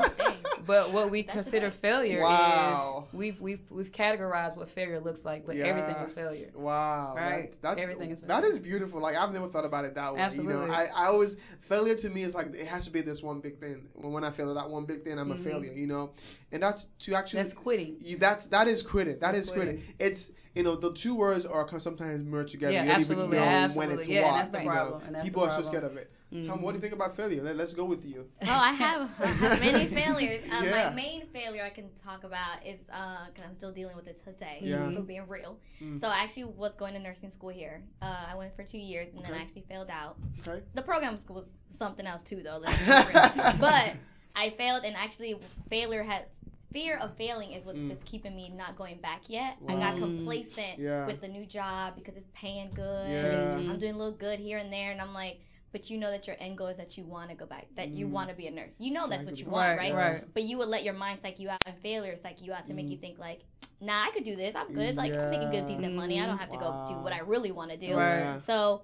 [0.71, 3.07] But what we consider failure Wow.
[3.09, 6.49] is we've we've we've categorized what failure looks like, but everything is failure.
[6.55, 7.13] Wow.
[7.13, 7.51] Right.
[7.61, 8.55] That, that's, Everything is that failure.
[8.55, 9.01] is beautiful.
[9.01, 10.21] Like I've never thought about it that way.
[10.21, 10.53] Absolutely.
[10.53, 11.31] You know, I, I always
[11.67, 13.81] failure to me is like it has to be this one big thing.
[13.95, 15.41] When when I fail at that one big thing, I'm Mhm.
[15.41, 15.73] a failure.
[15.73, 16.11] You know,
[16.53, 17.97] and that's to actually That's quitting.
[17.99, 19.17] You, that's that is quitting.
[19.19, 19.77] That That's is quitting.
[19.79, 19.93] quitting.
[19.99, 20.21] It's
[20.55, 22.71] you know the two words are sometimes merged together.
[22.71, 24.03] Yeah, you don't absolutely, even know when absolutely.
[24.03, 24.39] it's Yeah, and what.
[24.39, 24.71] that's the you know.
[24.71, 25.73] problem, and that's People the are so problem.
[25.81, 26.11] scared of it.
[26.31, 26.61] Tom, Mhm.
[26.61, 27.43] what do you think about failure?
[27.43, 28.25] Let, let's go with you.
[28.41, 30.41] Oh, I have, I have many failures.
[30.49, 30.89] Um, Yeah.
[30.89, 34.59] My main failure I can talk about is because I'm still dealing with it today.
[34.61, 34.89] Yeah.
[34.95, 35.57] For being real.
[35.81, 35.99] Mm.
[35.99, 37.83] So I actually was going to nursing school here.
[38.01, 40.15] Uh, I went for two years and then I actually failed out.
[40.47, 40.63] Okay.
[40.73, 41.45] The program was
[41.77, 42.59] something else too, though.
[42.63, 42.79] Let's
[43.59, 43.95] but
[44.35, 45.35] I failed, and actually
[45.69, 46.27] failure had
[46.71, 47.97] fear of failing is what's Mm.
[48.09, 49.57] keeping me not going back yet.
[49.67, 51.05] I got complacent Yeah.
[51.05, 53.09] with the new job because it's paying good.
[53.11, 53.55] Yeah.
[53.57, 55.39] I'm doing a little good here and there, and I'm like.
[55.71, 57.89] But you know that your end goal is that you want to go back, that
[57.89, 58.11] you Mm.
[58.11, 58.71] want to be a nurse.
[58.77, 60.13] You know that's what you want, Right, right?
[60.13, 60.33] right.
[60.33, 62.73] But you would let your mind psych you out, and failure psych you out to
[62.73, 62.91] make Mm.
[62.91, 63.39] you think like,
[63.79, 64.53] nah, I could do this.
[64.55, 64.95] I'm good.
[64.95, 65.75] Like I'm making good, Yeah.
[65.77, 66.19] decent money.
[66.19, 67.95] I don't have to go do what I really want to do.
[67.95, 68.41] Right.
[68.45, 68.83] So,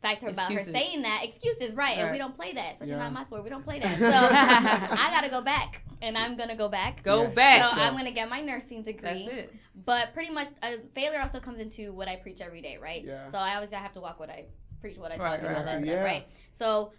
[0.00, 1.98] fact about her saying that excuses, right?
[1.98, 2.72] And we don't play that.
[2.74, 2.98] Especially Yeah.
[2.98, 3.44] not my sport.
[3.44, 3.98] We don't play that.
[4.12, 4.18] So
[4.98, 7.02] I gotta go back, and I'm gonna go back.
[7.04, 7.34] Go Yeah.
[7.34, 7.60] back.
[7.62, 7.82] So Yeah.
[7.84, 9.26] I'm gonna get my nursing degree.
[9.26, 9.54] That's it.
[9.86, 13.04] But pretty much, uh, failure also comes into what I preach every day, right?
[13.04, 13.30] Yeah.
[13.30, 14.46] So I always gotta have to walk what I
[14.82, 16.04] preach, what I Right, and all right, that stuff, Yeah.
[16.04, 16.26] right?
[16.58, 16.92] So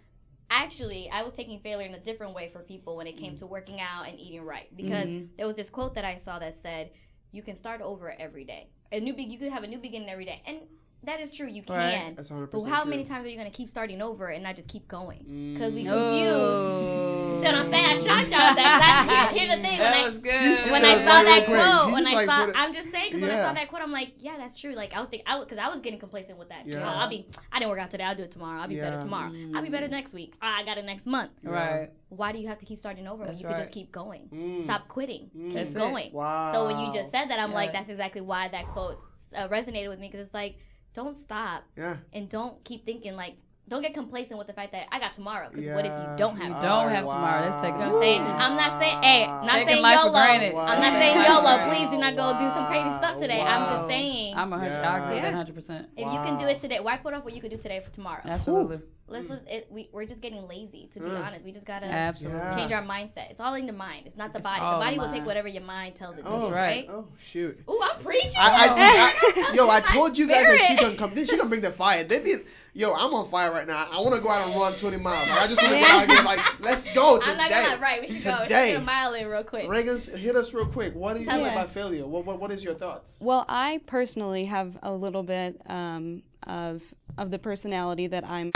[0.50, 3.46] actually, I was taking failure in a different way for people when it came to
[3.46, 5.28] working out and eating right, because Mhm.
[5.36, 6.90] there was this quote that I saw that said,
[7.30, 8.66] "You can start over every day.
[8.90, 10.58] A new be- you could have a new beginning every day," and
[11.06, 11.48] that is true.
[11.48, 11.92] You Right.
[11.94, 12.14] can.
[12.16, 12.90] That's 100% But how true.
[12.90, 15.54] many times are you gonna keep starting over and not just keep going?
[15.54, 15.92] Because we No.
[15.94, 17.44] confused.
[17.44, 18.08] You know what I'm saying?
[18.08, 18.54] I shocked y'all.
[18.56, 18.56] That,
[19.12, 19.78] that, here's the thing.
[19.78, 20.70] That when I, good.
[20.72, 22.88] when I saw that quote, He when just, I like, saw, put it- I'm just
[22.90, 24.74] saying, 'cause when I saw that quote, I'm like, yeah, that's true.
[24.74, 26.64] Like I was thinking, cause I was getting complacent with that.
[26.66, 26.80] Yeah.
[26.80, 28.04] Oh, I'll be, I didn't work out today.
[28.04, 28.62] I'll do it tomorrow.
[28.62, 29.02] I'll be better Yeah.
[29.04, 29.30] tomorrow.
[29.54, 30.32] I'll be better next week.
[30.40, 31.32] Ah, I got it next month.
[31.42, 31.50] Yeah.
[31.50, 31.88] Right.
[32.08, 34.28] Why do you have to keep starting over when That's you can just keep going?
[34.32, 34.64] Mm.
[34.64, 35.28] Stop quitting.
[35.36, 35.52] Mm.
[35.52, 35.78] That's Keep it.
[35.80, 36.12] going.
[36.12, 36.52] Wow.
[36.54, 38.98] So when you just said that, I'm like, that's exactly why that quote
[39.36, 40.54] uh, resonated with me because it's like,
[40.94, 41.96] don't stop Yeah.
[42.12, 43.34] and don't keep thinking like,
[43.66, 45.48] don't get complacent with the fact that I got tomorrow.
[45.48, 46.84] Because what if you don't have You tomorrow?
[46.84, 47.40] don't have tomorrow.
[47.48, 48.20] Let's take it You know what I'm saying?
[48.44, 50.12] I'm not saying, hey, not Taking saying YOLO.
[50.12, 50.52] granted.
[50.54, 51.52] I'm not saying YOLO.
[51.72, 53.40] Please do not go do some crazy stuff today.
[53.40, 54.84] I'm just saying, I'm a hundred.
[54.84, 54.92] Yeah.
[54.92, 55.32] I agree.
[55.32, 55.88] Hundred percent.
[55.96, 57.88] if you can do it today, why put off what you could do today for
[57.96, 58.20] tomorrow?
[58.24, 58.80] Absolutely.
[59.06, 59.40] Let's, Mm.
[59.46, 61.26] it, we, we're just getting lazy, to be Mm.
[61.26, 61.44] honest.
[61.44, 62.54] We just gotta Absolutely.
[62.56, 63.30] Change our mindset.
[63.30, 64.06] It's all in the mind.
[64.06, 64.60] It's not the It's body.
[64.60, 66.88] The body the will take whatever your mind tells it to Oh, do, right.
[66.88, 66.90] right?
[66.90, 67.58] Oh shoot.
[67.68, 68.32] Ooh, I'm preaching.
[68.38, 69.44] I, I, now.
[69.50, 70.96] I, yo, I told you guys that she Spirit.
[70.96, 71.26] gonna come.
[71.26, 72.08] She gonna bring the fire.
[72.08, 72.40] They did.
[72.72, 73.88] Yo, I'm on fire right now.
[73.92, 75.28] I want to go out and run 20 miles.
[75.30, 77.30] I just want to go out and get like, let's go today.
[77.30, 78.00] I'm not gonna right.
[78.00, 78.30] We should go.
[78.30, 78.72] Let's Today.
[78.72, 79.68] get a mile in real quick.
[79.68, 80.94] Regan, hit us real quick.
[80.94, 81.52] What do you Tell think us.
[81.52, 82.06] about failure?
[82.06, 83.04] What, what What is your thoughts?
[83.20, 86.80] Well, I personally have a little bit um, of
[87.18, 88.50] of the personality that I'm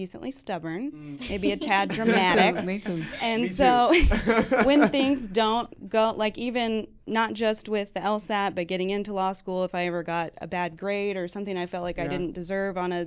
[0.00, 1.28] decently stubborn, Mm.
[1.28, 2.64] maybe a tad dramatic.
[2.64, 2.96] Me too.
[2.98, 3.70] Me And so
[4.68, 9.32] when things don't go like even not just with the LSAT but getting into law
[9.34, 12.32] school if I ever got a bad grade or something I felt like I didn't
[12.34, 13.04] deserve on a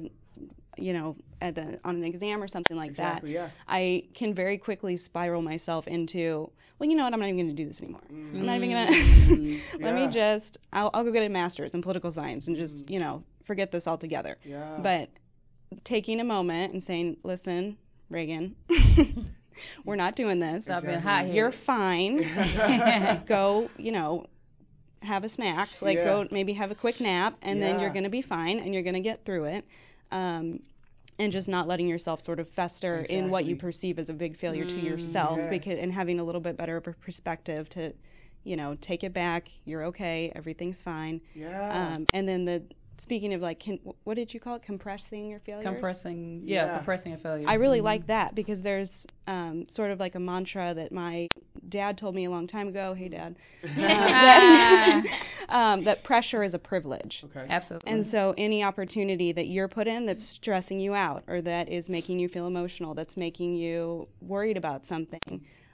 [0.77, 3.49] you know, at the on an exam or something like exactly, that, yeah.
[3.67, 6.49] I can very quickly spiral myself into,
[6.79, 8.01] well, you know what, I'm not even going to do this anymore.
[8.11, 8.35] Mm.
[8.39, 8.91] I'm not even gonna.
[8.91, 9.61] Mm.
[9.81, 12.89] Let me just, I'll, I'll go get a master's in political science and just, Mhm.
[12.89, 14.37] you know, forget this altogether.
[14.45, 14.79] Yeah.
[14.81, 15.09] But
[15.85, 17.77] taking a moment and saying, listen,
[18.09, 18.55] Regan,
[19.85, 20.63] we're not doing this.
[20.63, 21.27] Stop being Exactly.
[21.27, 23.25] hot You're fine.
[23.27, 24.25] go, you know,
[25.01, 25.69] have a snack.
[25.81, 26.03] Like Yeah.
[26.05, 28.99] go maybe have a quick nap, and then you're gonna be fine, and you're gonna
[29.01, 29.65] get through it.
[30.11, 30.59] Um,
[31.19, 34.39] and just not letting yourself sort of fester in what you perceive as a big
[34.39, 35.49] failure to Mm, yourself, yes.
[35.49, 37.93] because and having a little bit better of a perspective to,
[38.43, 39.45] you know, take it back.
[39.65, 40.31] You're okay.
[40.35, 41.21] Everything's fine.
[41.35, 41.93] yeah.
[41.95, 42.63] Um, and then the
[43.11, 44.63] speaking of like, can, what did you call it?
[44.63, 45.65] Compressing your failures.
[45.65, 46.77] compressing, yeah, Yeah.
[46.77, 47.45] compressing your failures.
[47.49, 47.83] I really Mhm.
[47.83, 48.89] like that because there's
[49.27, 51.27] um, sort of like a mantra that my
[51.69, 52.93] dad told me a long time ago.
[52.93, 53.35] Hey, Dad.
[53.75, 55.03] That,
[55.49, 57.25] um, that pressure is a privilege.
[57.25, 57.45] okay.
[57.49, 57.91] Absolutely.
[57.91, 61.89] And so, any opportunity that you're put in that's stressing you out, or that is
[61.89, 65.19] making you feel emotional, that's making you worried about something,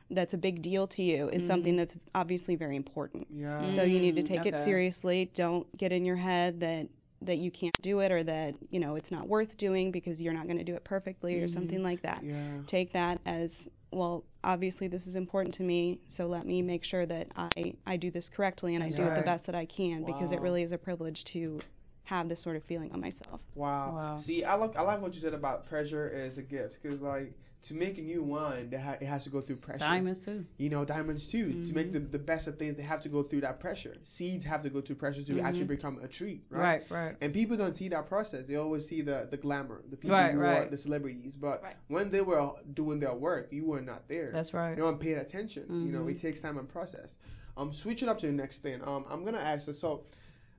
[0.09, 1.77] that's a big deal to you, is something Mhm.
[1.77, 3.27] that's obviously very important.
[3.29, 3.75] Yeah.
[3.75, 5.31] So you need to Mm, take it seriously.
[5.35, 6.87] Don't get in your head that
[7.21, 10.33] that you can't do it, or that you know it's not worth doing because you're
[10.33, 11.53] not going to do it perfectly, or Mhm.
[11.53, 12.59] something like that Yeah.
[12.67, 13.49] take that as
[13.91, 17.95] well obviously this is important to me so let me make sure that i i
[17.95, 20.41] do this correctly and i That's do it the best that i can because it
[20.41, 21.63] really is a privilege to
[22.03, 23.93] have this sort of feeling on myself Wow.
[23.95, 24.23] Wow.
[24.25, 27.33] See, I like I like what you said about pressure as a gift, because like
[27.67, 29.79] to make a new wine, that ha- it has to go through pressure.
[29.79, 30.45] Diamonds too.
[30.57, 31.51] You know, diamonds too.
[31.67, 33.95] To make the, the best of things, they have to go through that pressure.
[34.17, 35.67] Seeds have to go through pressure to actually Mhm.
[35.67, 36.61] become a tree, right?
[36.89, 37.15] Right, right.
[37.21, 38.45] And people don't see that process.
[38.47, 41.33] They always see the, the glamour, the people Right, who are the celebrities.
[41.39, 41.75] But Right.
[41.87, 44.31] when they were doing their work, you were not there.
[44.31, 44.77] That's right.
[44.77, 45.63] No one paid attention.
[45.85, 46.11] You know, Mhm.
[46.15, 47.09] it takes time and process.
[47.57, 48.81] Um, switching up to the next thing.
[48.83, 49.67] Um, I'm gonna ask.
[49.67, 50.03] you, So,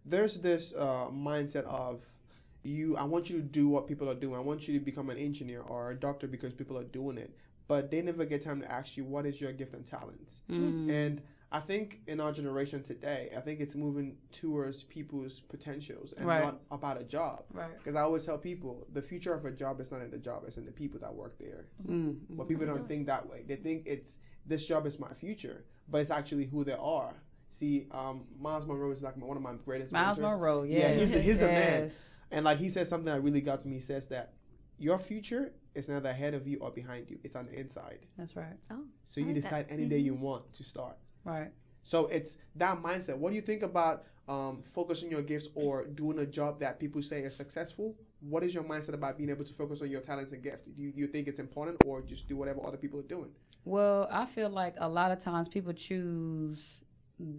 [0.05, 2.01] there's this uh, mindset of
[2.63, 2.97] you.
[2.97, 4.37] I want you to do what people are doing.
[4.37, 7.35] I want you to become an engineer or a doctor because people are doing it.
[7.69, 10.31] But they never get time to ask you what is your gift and talents.
[10.51, 10.89] Mm.
[10.91, 11.21] And
[11.53, 16.45] I think in our generation today, I think it's moving towards people's potentials and Right.
[16.45, 17.45] not about a job.
[17.53, 17.71] Right.
[17.77, 20.45] Because I always tell people the future of a job is not in the job;
[20.47, 21.67] it's in the people that work there.
[21.87, 22.17] Mm.
[22.31, 23.43] But people don't think that way.
[23.47, 24.07] They think it's
[24.47, 27.15] this job is my future, but it's actually who they are.
[27.61, 30.33] See, um, Myles Munroe is like one of my greatest Myles mentors.
[30.39, 31.09] Munroe, Yeah, yes.
[31.15, 31.93] he's he's the man.
[32.31, 32.37] Yes.
[32.37, 33.79] And like he says something that really got to me.
[33.81, 34.33] He says that
[34.79, 37.19] your future is neither ahead of you or behind you.
[37.25, 38.01] It's on the inside.
[38.17, 38.57] That's right.
[38.71, 39.49] Oh, So you I like that.
[39.51, 40.97] decide any day you want to start.
[41.25, 41.51] Right.
[41.83, 43.17] So it's that mindset.
[43.17, 47.03] What do you think about um, focusing your gifts or doing a job that people
[47.03, 47.95] say is successful?
[48.21, 50.63] What is your mindset about being able to focus on your talents and gifts?
[50.77, 53.31] Do you, you think it's important or just do whatever other people are doing?
[53.65, 56.59] Well, I feel like a lot of times people choose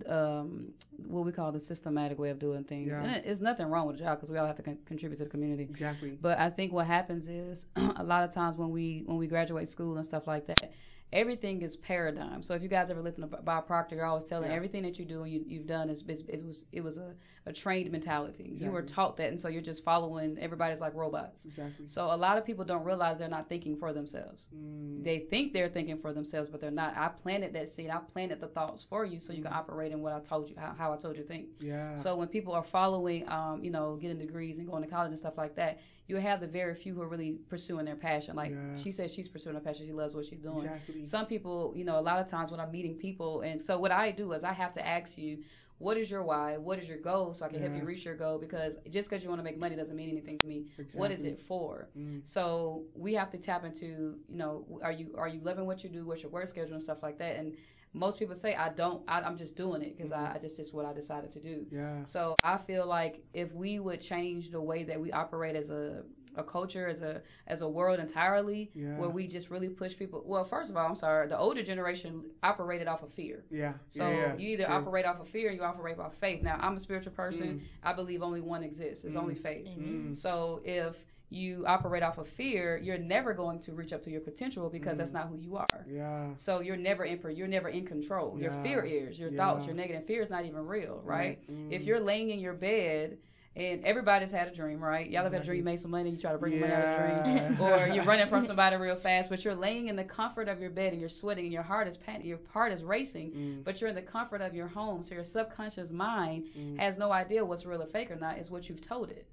[0.08, 0.74] um,
[1.08, 2.90] what we call the systematic way of doing things.
[2.90, 3.04] Yeah.
[3.04, 5.24] And it's nothing wrong with a job because we all have to con- contribute to
[5.24, 5.64] the community.
[5.64, 6.18] Exactly.
[6.22, 9.70] But I think what happens is a lot of times when we when we graduate
[9.70, 10.74] school and stuff like that,
[11.12, 12.44] everything is paradigm.
[12.48, 14.56] So if you guys ever listen to Bob Proctor, you're always telling Yeah.
[14.56, 17.14] everything that you do and you, you've done is, it was it was a,
[17.48, 18.52] a trained mentality.
[18.58, 20.38] You were taught that, and so you're just following.
[20.40, 21.36] Everybody's like robots.
[21.46, 21.88] Exactly.
[21.96, 24.44] So a lot of people don't realize they're not thinking for themselves.
[24.56, 26.96] Mm, They think they're thinking for themselves, but they're not.
[26.96, 27.90] I planted that seed.
[27.90, 29.56] I planted the thoughts for you, so you can Mhm.
[29.58, 31.48] operate in what I told you, how, how I told you to think.
[31.60, 32.04] yeah.
[32.04, 35.20] So when people are following, um, you know, getting degrees and going to college and
[35.20, 38.36] stuff like that, you have the very few who are really pursuing their passion.
[38.36, 38.84] Like Yeah.
[38.84, 39.86] she says, she's pursuing her passion.
[39.86, 40.66] She loves what she's doing.
[40.66, 41.08] exactly.
[41.10, 43.92] Some people, you know, a lot of times when I'm meeting people, and so what
[43.92, 45.44] I do is I have to ask you,
[45.78, 46.58] what is your why?
[46.58, 47.34] What is your goal?
[47.38, 48.38] So I can help you reach your goal.
[48.38, 50.66] Because just because you want to make money doesn't mean anything to me.
[50.94, 51.88] What is it for?
[51.98, 55.82] Mm, So we have to tap into, you know, are you are you loving what
[55.84, 56.06] you do?
[56.06, 57.38] What's your work schedule and stuff like that?
[57.38, 57.54] And
[57.94, 59.04] most people say I don't.
[59.08, 60.18] I, I'm just doing it because Mhm.
[60.18, 61.66] I, I just it's what I decided to do.
[61.72, 62.06] yeah.
[62.14, 66.04] So I feel like if we would change the way that we operate as a
[66.36, 68.98] a culture, as a as a world entirely, Yeah.
[69.00, 70.22] where we just really push people.
[70.24, 73.44] Well, first of all, I'm sorry, the older generation operated off of fear.
[73.50, 73.74] Yeah.
[73.98, 74.36] So yeah, yeah.
[74.38, 74.76] you either True.
[74.76, 76.44] operate off of fear, or you operate off faith.
[76.44, 77.42] Now I'm a spiritual person.
[77.42, 77.62] Mm.
[77.82, 79.04] I believe only one exists.
[79.04, 79.22] It's Mm.
[79.24, 79.66] only faith.
[79.68, 80.22] Mm.
[80.22, 80.96] So if
[81.32, 84.98] you operate off of fear, you're never going to reach up to your potential because
[84.98, 85.14] that's Mhm.
[85.14, 85.86] not who you are.
[85.88, 86.34] Yeah.
[86.46, 88.36] So you're never in you're never in control.
[88.36, 88.52] Yeah.
[88.54, 89.38] Your fear is your Yeah.
[89.38, 91.40] thoughts, your negative fear is not even real, right?
[91.52, 91.72] Mm.
[91.72, 93.20] If you're laying in your bed
[93.56, 95.08] and everybody's had a dream, right?
[95.10, 96.74] Y'all have had a dream you made some money, you try to bring the money
[96.74, 99.96] out of the dream, or you're running from somebody real fast, but you're laying in
[99.96, 102.72] the comfort of your bed and you're sweating and your heart is pan- your heart
[102.72, 103.64] is racing, Mm.
[103.64, 106.80] but you're in the comfort of your home, so your subconscious mind Mm.
[106.80, 108.38] has no idea what's real or fake or not.
[108.40, 109.28] It's what you've told it.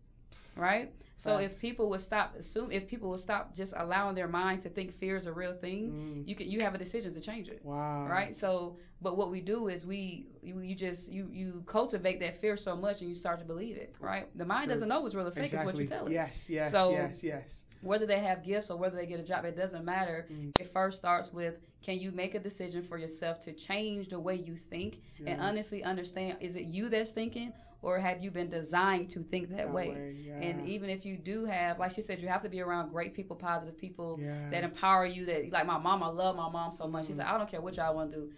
[0.57, 0.91] right?
[1.17, 1.55] So Facts.
[1.55, 4.99] if people would stop assume if people would stop just allowing their mind to think
[4.99, 6.29] fear is a real thing, Mm.
[6.29, 7.65] you can you have a decision to change it.
[7.65, 8.07] Wow.
[8.07, 8.37] Right?
[8.37, 12.57] So but what we do is we you, you just you you cultivate that fear
[12.57, 14.27] so much and you start to believe it, right?
[14.37, 14.75] The mind True.
[14.75, 15.71] doesn't know what's real or fake, Exactly.
[15.71, 16.13] it's what you tell it.
[16.13, 17.49] Yes, yes, So- yes, yes.
[17.83, 20.27] Whether they have gifts or whether they get a job, it doesn't matter.
[20.31, 20.53] Mm.
[20.59, 24.35] It first starts with can you make a decision for yourself to change the way
[24.35, 29.11] you think and honestly understand is it you that's thinking or have you been designed
[29.13, 30.15] to think that, way?
[30.25, 30.35] yeah.
[30.41, 33.15] And even if you do have, like she said, you have to be around great
[33.15, 34.51] people, positive people yeah.
[34.51, 35.25] that empower you.
[35.27, 37.07] That like my mom, I love my mom so much.
[37.07, 37.19] She Mm.
[37.19, 38.31] said, I don't care what y'all want to do,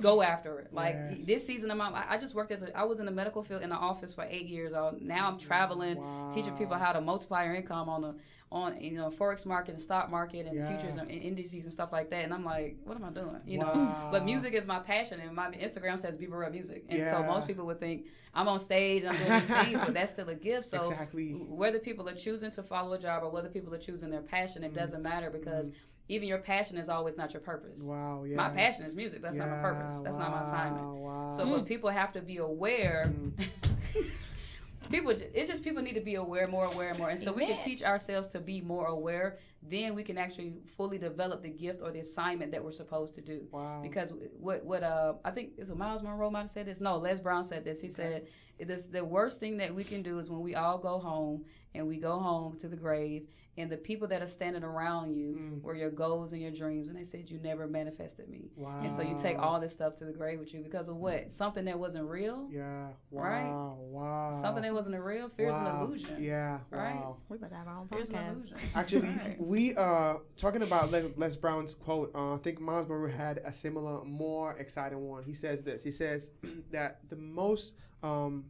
[0.00, 0.72] go after it.
[0.72, 1.26] Like Yes.
[1.26, 3.42] this season of my, life, I just worked as a, I was in the medical
[3.42, 4.72] field in the office for eight years.
[4.72, 5.98] Uh, now I'm traveling,
[6.32, 8.14] teaching people how to multiply your income on the
[8.52, 10.66] on you know forex market and stock market and Yeah.
[10.68, 12.24] futures and indices and stuff like that.
[12.24, 13.40] And I'm like, what am I doing?
[13.46, 13.94] You know.
[14.10, 17.10] But music is my passion, and my Instagram says Be Real Music, and Yeah.
[17.20, 20.28] so most people would think I'm on stage, I'm doing these things, but that's still
[20.30, 20.68] a gift.
[20.70, 21.32] So exactly.
[21.32, 24.64] whether people are choosing to follow a job or whether people are choosing their passion,
[24.64, 24.76] it Mm.
[24.76, 25.72] doesn't matter because Mm.
[26.08, 27.76] even your passion is always not your purpose.
[27.78, 28.24] Wow.
[28.24, 28.36] Yeah.
[28.36, 29.20] My passion is music.
[29.22, 30.00] That's not my purpose.
[30.04, 30.86] That's not my assignment.
[30.96, 31.36] Wow.
[31.38, 33.12] So, but people have to be aware.
[33.14, 33.32] Mm.
[34.90, 37.64] people, it's just people need to be aware, more aware, more, and so we can
[37.64, 39.38] teach ourselves to be more aware.
[39.70, 43.20] Then we can actually fully develop the gift or the assignment that we're supposed to
[43.20, 43.46] do.
[43.52, 43.80] Wow.
[43.82, 46.78] Because what what uh I think is Myles Munroe might have said this.
[46.80, 47.78] No, Les Brown said this.
[47.80, 47.96] He Okay.
[47.96, 48.26] said
[48.58, 51.44] it is the worst thing that we can do is when we all go home
[51.74, 53.22] and we go home to the grave
[53.58, 55.62] and the people that are standing around you Mm.
[55.62, 58.50] were your goals and your dreams and they said you never manifested me.
[58.56, 58.80] wow.
[58.82, 61.28] And so you take all this stuff to the grave with you because of what?
[61.36, 62.48] Something that wasn't real.
[62.50, 62.86] Yeah.
[63.10, 63.22] Wow.
[63.22, 63.76] Right?
[63.92, 64.40] Wow.
[64.42, 65.30] Something that wasn't a real.
[65.36, 65.82] Fear's wow.
[65.82, 66.22] an illusion.
[66.22, 66.60] Yeah.
[66.70, 66.94] Right?
[66.94, 67.18] Wow.
[67.28, 68.36] We about to have our own Fear's podcast.
[68.36, 68.56] illusion.
[68.74, 69.36] Actually, Right.
[69.40, 72.10] we uh talking about Les, Les Brown's quote.
[72.14, 75.24] Uh, I think Myles Munroe had a similar, more exciting one.
[75.24, 75.80] He says this.
[75.84, 76.22] He says
[76.72, 78.46] that the most um.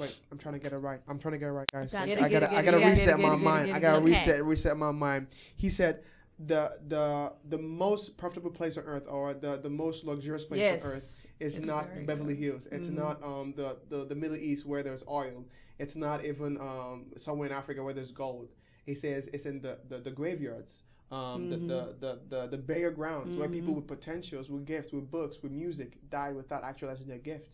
[0.00, 1.00] Wait, I'm trying to get it right.
[1.08, 1.90] I'm trying to get it right, guys.
[1.92, 3.72] Got I gotta, I gotta reset my mind.
[3.72, 5.26] I gotta reset, reset my mind.
[5.56, 6.00] He said
[6.46, 10.80] the the the most profitable place on earth, or the the most luxurious place Yes.
[10.82, 11.04] on earth,
[11.38, 12.34] is It's not Beverly.
[12.34, 12.62] Hills.
[12.72, 12.94] It's Mhm.
[12.94, 15.44] not um the, the the Middle East where there's oil.
[15.78, 18.48] It's not even um somewhere in Africa where there's gold.
[18.86, 20.70] He says it's in the the, the graveyards.
[21.12, 23.78] Um, the, the, the, the, the bare grounds where people Mhm.
[23.78, 27.48] with potentials, with gifts, with books, with music died without actualizing their gifts.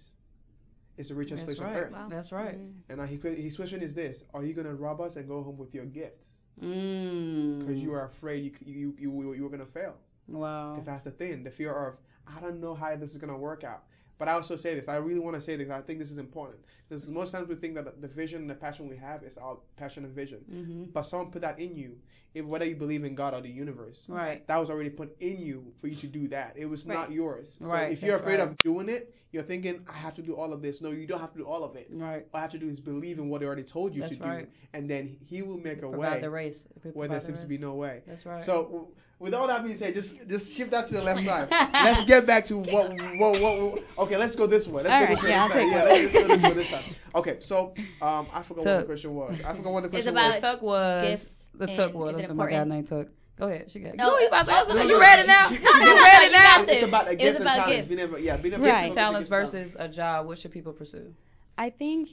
[0.99, 1.77] It's the richest That's place on right.
[1.77, 1.93] earth.
[1.93, 2.09] Wow.
[2.11, 2.59] That's right.
[2.89, 5.59] And uh, he, his question is this: Are you gonna rob us and go home
[5.59, 6.25] with your gifts?
[6.63, 7.59] Mm.
[7.59, 9.95] Because you are afraid you you you you, you were gonna fail.
[10.29, 10.75] Wow.
[10.75, 11.95] Because that's the thing, the fear of
[12.27, 13.85] I don't know how this is gonna work out.
[14.19, 15.69] But I also say this, I really want to say this.
[15.71, 18.55] I think this is important because most times we think that the vision and the
[18.55, 20.39] passion we have is our passion and vision.
[20.49, 21.97] hmm But someone put that in you,
[22.33, 23.99] if whether you believe in God or the universe.
[24.09, 24.47] Right.
[24.47, 26.55] That was already put in you for you to do that.
[26.57, 27.11] It was not Right.
[27.11, 27.47] yours.
[27.59, 28.49] So Right, if you're that's afraid right.
[28.49, 30.81] of doing it, you're thinking I have to do all of this.
[30.81, 31.89] No, you don't have to do all of it.
[31.93, 32.27] Right.
[32.33, 34.23] All I have to do is believe in what He already told you That's to
[34.25, 34.45] right.
[34.47, 36.57] do, and then He will make a way the race.
[36.95, 38.03] where there seems to be no way.
[38.07, 38.47] That's right.
[38.47, 41.49] So, with all that being said, just just shift that to the left side.
[41.73, 43.61] let's get back to what what what.
[43.61, 44.83] what okay, let's go this way.
[44.83, 45.31] Let's All go right, this way.
[45.31, 45.87] yeah, I'll this take side.
[45.87, 45.97] one.
[45.97, 46.97] yeah, let's go this way this time.
[47.15, 49.35] Okay, so um, I forgot what the question was.
[49.45, 50.43] I forgot what the question It's question about was.
[50.43, 51.21] Tuck was
[51.59, 52.15] the Tuck was.
[52.17, 52.69] is it That's my guy important?
[52.69, 53.07] named Tuck.
[53.39, 53.67] Go ahead.
[53.73, 53.97] She got.
[53.97, 55.51] No, No, you about to no, no, you no, ready no, now?
[55.51, 56.65] you- no, no, ready now?
[56.67, 57.77] It's about a It gift was and about talent.
[57.77, 57.89] gifts.
[57.89, 58.89] Being able, yeah, being able Right.
[58.89, 60.27] to Talents versus a job.
[60.27, 61.13] What should people pursue?
[61.59, 62.09] I think,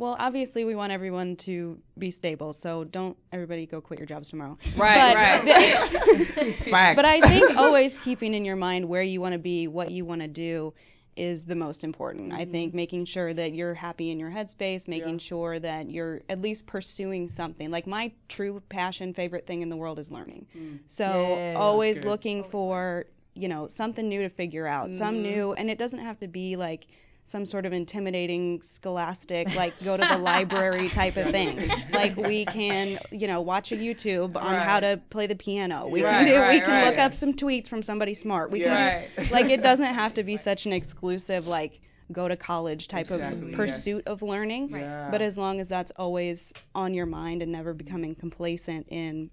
[0.00, 4.28] well, obviously we want everyone to be stable, so don't everybody go quit your jobs
[4.28, 4.56] tomorrow.
[4.76, 6.56] Right, But- right.
[6.70, 6.96] Fact.
[6.96, 10.04] But I think always keeping in your mind where you want to be, what you
[10.04, 10.72] want to do,
[11.16, 12.32] is the most important.
[12.32, 12.50] I Mhm.
[12.52, 15.28] think making sure that you're happy in your headspace, making Yeah.
[15.28, 17.70] sure that you're at least pursuing something.
[17.70, 20.46] Like my true passion, favorite thing in the world is learning.
[20.56, 20.78] Mm.
[20.96, 21.54] So Yeah.
[21.58, 25.22] always looking for, you know, something new to figure out, some Mhm.
[25.22, 26.86] new, and it doesn't have to be like
[27.32, 31.68] some sort of intimidating, scholastic, like go to the library type of thing.
[31.92, 35.86] Like we can, you know, watch a YouTube on how to play the piano.
[35.88, 36.88] We Right, can do, we can right.
[36.90, 38.50] look up some tweets from somebody smart.
[38.50, 39.00] We Yeah.
[39.00, 39.30] can, Right.
[39.32, 41.80] like it doesn't have to be such an exclusive like
[42.12, 43.56] go to college type Exactly, of yes.
[43.56, 44.70] pursuit of learning.
[44.70, 45.08] Yeah.
[45.10, 46.38] But as long as that's always
[46.74, 49.30] on your mind and never becoming complacent in,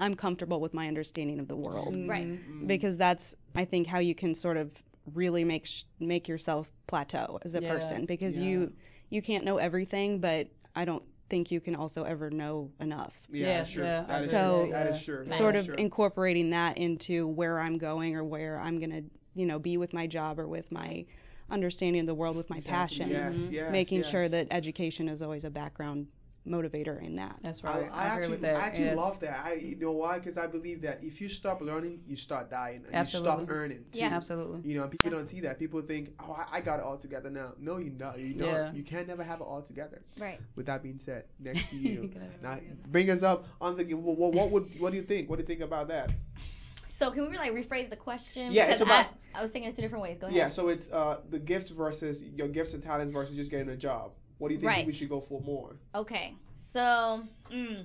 [0.00, 2.26] I'm comfortable with my understanding of the world, Right.
[2.26, 2.66] Mm.
[2.66, 3.22] because that's
[3.54, 4.70] I think how you can sort of
[5.14, 7.68] really make sh- make yourself plateau as a Yeah.
[7.76, 8.42] person because Yeah.
[8.42, 8.72] you
[9.10, 10.46] you can't know everything, but
[10.76, 13.12] I don't think you can also ever know enough.
[13.28, 13.82] Yeah, Yeah, that's true.
[13.84, 14.72] yeah, That is So- true.
[14.72, 14.96] That Yeah.
[14.96, 15.18] is true.
[15.18, 15.28] Right.
[15.30, 15.74] That sort of true.
[15.76, 19.02] incorporating that into where I'm going or where I'm gonna
[19.34, 21.04] you know be with my job or with my
[21.50, 22.98] understanding of the world with my Exactly.
[22.98, 23.08] passion.
[23.10, 23.52] Yes, Mhm.
[23.52, 24.10] yes, making yes.
[24.10, 26.06] sure that education is always a background
[26.48, 27.36] motivator in that.
[27.42, 27.88] That's right.
[27.92, 28.56] I, I, agree actually, with that.
[28.56, 28.96] I actually yes.
[28.96, 29.40] love that.
[29.44, 30.18] I, you know why?
[30.18, 32.82] Because I believe that if you stop learning, you start dying.
[32.92, 33.78] And You stop earning.
[33.92, 33.98] Too.
[33.98, 34.08] Yeah.
[34.12, 34.68] Absolutely.
[34.68, 35.58] You know, and people don't see that.
[35.58, 37.52] People think, oh, I, I got it all together now.
[37.58, 38.18] No, you not.
[38.18, 38.48] You don't.
[38.48, 38.72] Yeah.
[38.72, 40.00] You can never have it all together.
[40.18, 40.40] Right.
[40.56, 42.10] With that being said, next to you.
[42.42, 43.84] Now, bring us up on the.
[43.94, 44.70] What, what, what would?
[44.78, 45.28] What do you think?
[45.28, 46.10] What do you think about that?
[46.98, 48.52] So can we like rephrase the question?
[48.52, 50.18] Yeah, it's about- I, I was thinking it two different ways.
[50.20, 50.36] Go ahead.
[50.36, 50.50] Yeah.
[50.54, 54.10] So it's uh the gifts versus your gifts and talents versus just getting a job.
[54.40, 54.86] What do you think Right.
[54.86, 55.76] we should go for more?
[55.94, 56.34] Okay.
[56.72, 57.22] So,
[57.52, 57.84] mm,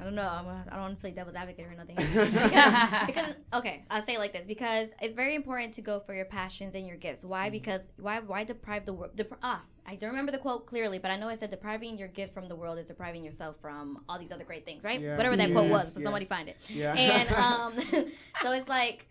[0.00, 0.22] I don't know.
[0.22, 1.94] I'm a, I don't want to play devil's advocate or nothing.
[3.06, 6.24] because, okay, I'll say it like this because it's very important to go for your
[6.24, 7.24] passions and your gifts.
[7.24, 7.48] Why?
[7.48, 8.18] Because why?
[8.18, 9.12] Why deprive the world?
[9.16, 12.08] Dep- ah, I don't remember the quote clearly, but I know it said depriving your
[12.08, 15.00] gift from the world is depriving yourself from all these other great things, right?
[15.00, 15.16] Yeah.
[15.16, 16.06] Whatever that quote was, so yes.
[16.06, 16.56] somebody find it.
[16.68, 16.92] Yeah.
[16.94, 18.12] And um,
[18.42, 19.06] so it's like,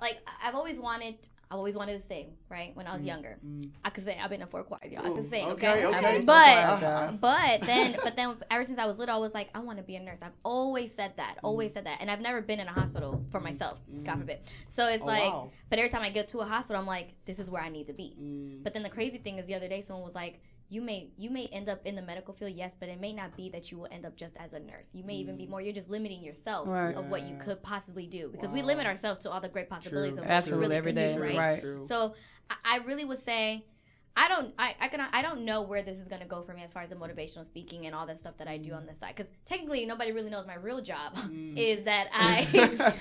[0.00, 1.14] like I've always wanted.
[1.52, 2.74] I've always wanted to sing, right?
[2.74, 3.68] When I was Mm, younger, mm.
[3.84, 4.16] I could sing.
[4.18, 5.04] I've been in four choirs, y'all.
[5.04, 5.44] I Ooh, could sing.
[5.50, 6.22] okay, okay.
[6.24, 7.12] But Uh-huh.
[7.20, 9.84] but then, but then, ever since I was little, I was like, I want to
[9.84, 10.16] be a nurse.
[10.22, 11.74] I've always said that, always Mm.
[11.74, 13.76] said that, and I've never been in a hospital for myself.
[14.06, 14.20] God Mm.
[14.20, 14.38] forbid.
[14.76, 15.50] So it's Oh, like, wow.
[15.68, 17.86] but every time I get to a hospital, I'm like, this is where I need
[17.88, 18.16] to be.
[18.18, 18.64] Mm.
[18.64, 20.40] But then the crazy thing is, the other day, someone was like,
[20.72, 23.36] you may you may end up in the medical field, yes, but it may not
[23.36, 24.86] be that you will end up just as a nurse.
[24.94, 25.50] You may even be Mm.
[25.50, 25.60] more.
[25.60, 26.94] You're just limiting yourself Right.
[26.94, 30.14] of what you could possibly do because we limit ourselves to all the great possibilities
[30.14, 30.22] True.
[30.22, 31.60] of what we Absolutely, really every could day, do, True, right.
[31.60, 31.86] true.
[31.88, 32.14] so
[32.48, 33.64] I, I really would say
[34.16, 36.62] I don't I I can I don't know where this is gonna go for me
[36.64, 38.92] as far as the motivational speaking and all that stuff that I do on the
[39.00, 41.56] side because technically nobody really knows my real job Mm.
[41.56, 42.46] is that I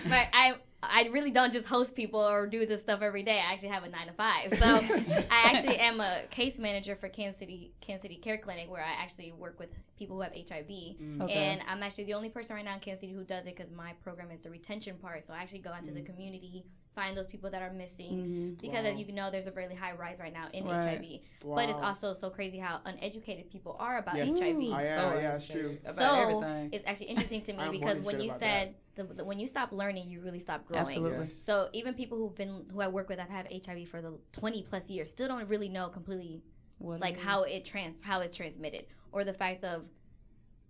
[0.08, 0.52] my, I
[0.84, 3.40] I really don't just host people or do this stuff every day.
[3.40, 4.50] I actually have a nine to five.
[4.58, 8.82] So I actually am a case manager for Kansas City Kansas City Care Clinic where
[8.82, 10.68] I actually work with people who have HIV.
[10.68, 11.22] Mm.
[11.22, 11.34] Okay.
[11.34, 13.72] And I'm actually the only person right now in Kansas City who does it because
[13.76, 15.24] my program is the retention part.
[15.28, 16.06] So I actually go out to the Mm.
[16.08, 16.66] community,
[16.96, 18.56] find those people that are missing.
[18.58, 18.62] Mhm.
[18.62, 18.92] Because Wow.
[18.92, 20.98] as you know, there's a really high rise right now in Right.
[20.98, 21.22] HIV.
[21.44, 21.56] Wow.
[21.56, 24.28] But it's also so crazy how uneducated people are about Yes.
[24.28, 24.74] HIV.
[24.74, 25.78] I am, So yeah, it's true.
[25.86, 26.70] About So everything.
[26.74, 30.10] it's actually interesting to me because when you said the, the, when you stop learning,
[30.10, 30.98] you really stop growing.
[30.98, 31.28] Absolutely.
[31.28, 31.36] Yes.
[31.46, 34.64] So even people who've been who I work with that have HIV for the 20
[34.64, 36.44] plus years still don't really know completely
[36.80, 39.84] What like how it trans how it's transmitted or the fact of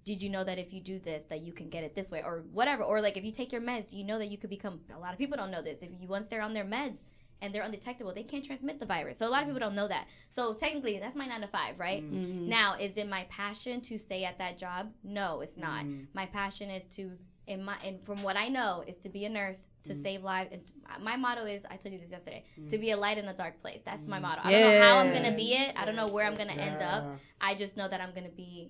[0.06, 2.22] did you know that if you do this that you can get it this way
[2.24, 4.50] or whatever or like if you take your meds do you know that you could
[4.50, 6.96] become a lot of people don't know this if you once they're on their meds
[7.42, 9.88] and they're undetectable they can't transmit the virus so a lot of people don't know
[9.88, 12.14] that so technically that's my nine to five right Mm.
[12.14, 12.48] Mhm.
[12.48, 16.08] now is it my passion to stay at that job no it's not Mm.
[16.14, 17.12] my passion is to
[17.48, 20.04] in my and from what i know is to be a nurse to Mm.
[20.04, 20.62] save lives and
[21.04, 22.70] my motto is i told you this yesterday Mm.
[22.72, 24.22] to be a light in a dark place that's my Mm.
[24.22, 26.54] motto i don't know how i'm gonna be it i don't know where i'm gonna
[26.54, 27.04] end up
[27.44, 28.70] I just know that I'm going to be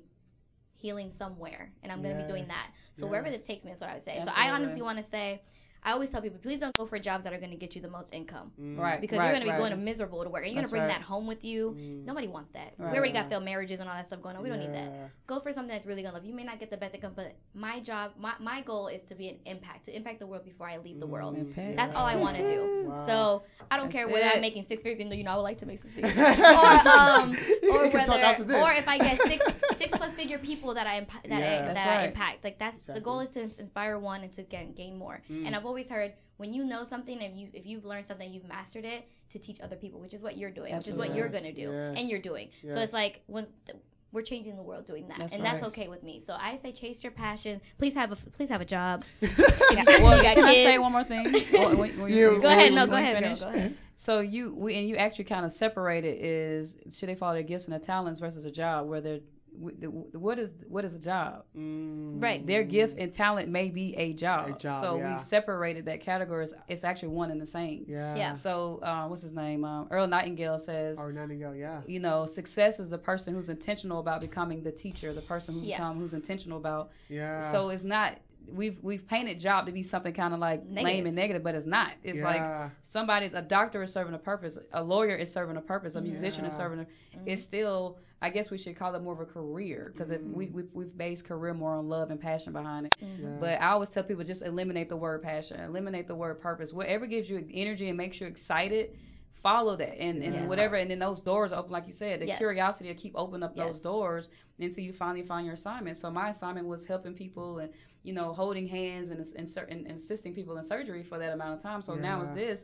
[0.82, 2.28] healing somewhere, and I'm going to Yeah.
[2.28, 2.68] be doing that.
[3.00, 3.12] So Yeah.
[3.12, 4.22] wherever this takes me is what I would say.
[4.26, 5.42] So I honestly want to say,
[5.84, 7.82] I always tell people, please don't go for jobs that are going to get you
[7.82, 8.52] the most income.
[8.62, 8.78] Mm.
[8.78, 9.02] Right.
[9.02, 9.58] Because you're going to be right.
[9.58, 10.44] going to miserable to work.
[10.44, 11.00] And you're going to bring right.
[11.00, 11.76] that home with you.
[11.78, 12.06] Mm.
[12.06, 12.74] Nobody wants that.
[12.78, 12.92] Right.
[12.92, 14.44] We already got failed marriages and all that stuff going on.
[14.44, 15.10] We don't need that.
[15.26, 16.30] Go for something that's really going to love you.
[16.30, 19.16] You may not get the best income, but my job, my, my goal is to
[19.16, 21.36] be an impact, to impact the world before I leave the world.
[21.36, 21.48] Mm.
[21.48, 21.76] Impact.
[21.78, 22.68] That's all I want to do.
[22.92, 23.06] Wow.
[23.08, 24.36] So I don't That's care whether it.
[24.36, 26.14] I'm making six figures, even though you know I would like to make six figures,
[26.18, 27.38] or um,
[27.72, 29.46] or You can talk whether, or if I get six
[29.78, 31.68] six plus figure people that I impa- that Yeah.
[31.70, 32.10] I, that I right.
[32.10, 32.44] impact.
[32.44, 35.22] Like that's the goal is to inspire one and to gain gain more.
[35.30, 35.48] Mm.
[35.48, 38.48] And I've always heard when you know something, if you if you've learned something, you've
[38.48, 41.18] mastered it, to teach other people, which is what you're doing, which is what Absolutely.
[41.18, 41.96] you're gonna do, Yes.
[41.98, 42.50] and you're doing.
[42.62, 43.48] So it's like when.
[43.66, 43.78] Th-
[44.14, 45.54] we're changing the world doing that, That's and right.
[45.54, 46.22] that's okay with me.
[46.28, 47.62] So I say chase your passion.
[47.80, 49.04] Please have a please have a job.
[49.22, 49.30] Well,
[49.70, 50.68] You got can I kids.
[50.70, 51.26] say one more thing?
[51.58, 53.78] Or when- when You- Go ahead, no, go ahead, girl, go ahead.
[54.06, 57.64] So you we, and you actually kind of separated is should they follow their gifts
[57.64, 61.00] and their talents versus a job where they're w- the- what is what is a
[61.00, 61.44] job?
[61.58, 62.22] Mm.
[62.22, 64.50] Right, Their gift and talent may be a job.
[64.56, 65.18] A job, so yeah.
[65.24, 66.46] we separated that category.
[66.46, 67.86] It's, it's actually one and the same.
[67.88, 68.16] Yeah.
[68.16, 68.38] Yeah.
[68.44, 69.66] So uh, what's his name?
[69.66, 71.82] Um, Earl Nightingale says, Or Nightingale, yeah.
[71.86, 75.64] you know, success is the person who's intentional about becoming the teacher, the person who's
[75.64, 75.78] Yeah.
[75.78, 76.92] become who's intentional about.
[77.10, 77.52] Yeah.
[77.52, 78.18] So it's not.
[78.48, 81.68] We've we've painted job to be something kind of like lame and negative, but it's
[81.68, 81.92] not.
[82.04, 82.70] It's like yeah.
[82.92, 86.46] somebody's a doctor is serving a purpose, a lawyer is serving a purpose, a musician
[86.46, 86.86] is serving a.
[87.26, 90.34] It's still, I guess we should call it more of a career because Mm.
[90.34, 92.94] we we we've based career more on love and passion behind it.
[93.02, 93.20] Mhm.
[93.22, 93.38] Yeah.
[93.40, 96.74] But I always tell people just eliminate the word passion, eliminate the word purpose.
[96.74, 98.98] Whatever gives you energy and makes you excited,
[99.42, 100.34] follow that, and Yeah.
[100.34, 102.38] and whatever, and then those doors open, like you said, the Yes.
[102.38, 103.72] curiosity will keep opening up Yes.
[103.74, 104.28] those doors
[104.60, 105.98] until you finally find your assignment.
[106.00, 107.72] So my assignment was helping people and
[108.04, 111.32] you know holding hands and and, cer- and, and assisting people in surgery for that
[111.34, 111.82] amount of time.
[111.86, 112.60] So now it's this.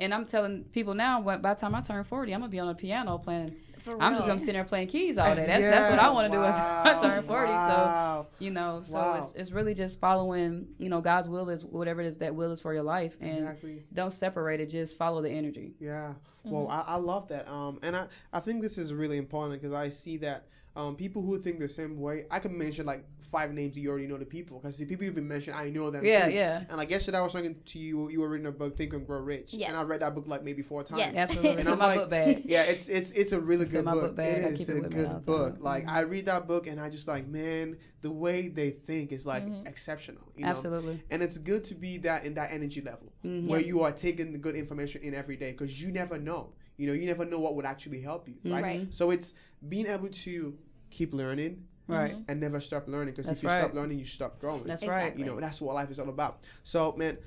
[0.00, 2.58] And I'm telling people now, by by the time I turn 40, I'm gonna be
[2.58, 3.54] on a piano playing.
[3.84, 5.46] For I'm just gonna sit there playing keys all day.
[5.46, 7.52] That's that's what I want to do when I turn 40.
[7.66, 7.94] So
[8.38, 9.30] you know so Wow.
[9.34, 12.52] it's, it's really just following you know god's will is whatever it is that will
[12.52, 13.82] is for your life and exactly.
[13.94, 16.14] don't separate it just follow the energy Yeah.
[16.44, 16.70] Well, Mhm.
[16.70, 17.48] I, I love that.
[17.48, 21.22] Um, and I, I think this is really important because I see that um, people
[21.22, 24.24] who think the same way, I can mention like five names you already know the
[24.26, 26.04] people because the people you've been mentioned, I know them.
[26.04, 26.34] Yeah, too.
[26.34, 26.64] yeah.
[26.68, 28.10] And like yesterday, I was talking to you.
[28.10, 29.48] You were reading a book, Think and Grow Rich.
[29.50, 29.68] Yes.
[29.68, 31.00] And I read that book like maybe four times.
[31.00, 31.60] Yeah, Absolutely.
[31.60, 32.42] And I'm my like- book bag.
[32.44, 34.02] Yeah, it's it's it's a really It's good my book.
[34.02, 34.44] book bag.
[34.44, 35.54] I It is keep a with good book.
[35.54, 35.62] time.
[35.62, 35.84] Like.
[35.88, 39.44] I read that book and I just like, man, the way they think is like
[39.44, 39.66] Mhm.
[39.66, 40.22] exceptional.
[40.36, 40.50] You know?
[40.50, 41.02] Absolutely.
[41.10, 43.48] And it's good to be that in that energy level Mhm.
[43.48, 46.50] where you are taking the good information in every day because you never know.
[46.76, 48.62] You know, you never know what would actually help you, right?
[48.62, 48.88] Right.
[48.98, 49.28] So it's
[49.68, 50.54] being able to
[50.90, 52.14] keep learning Right.
[52.16, 52.24] Mhm.
[52.28, 53.62] and never stop learning because if you right.
[53.64, 54.64] stop learning, you stop growing.
[54.64, 54.88] That's Exactly.
[55.10, 55.18] right.
[55.18, 56.38] you know, that's what life is all about.
[56.64, 57.18] So, man,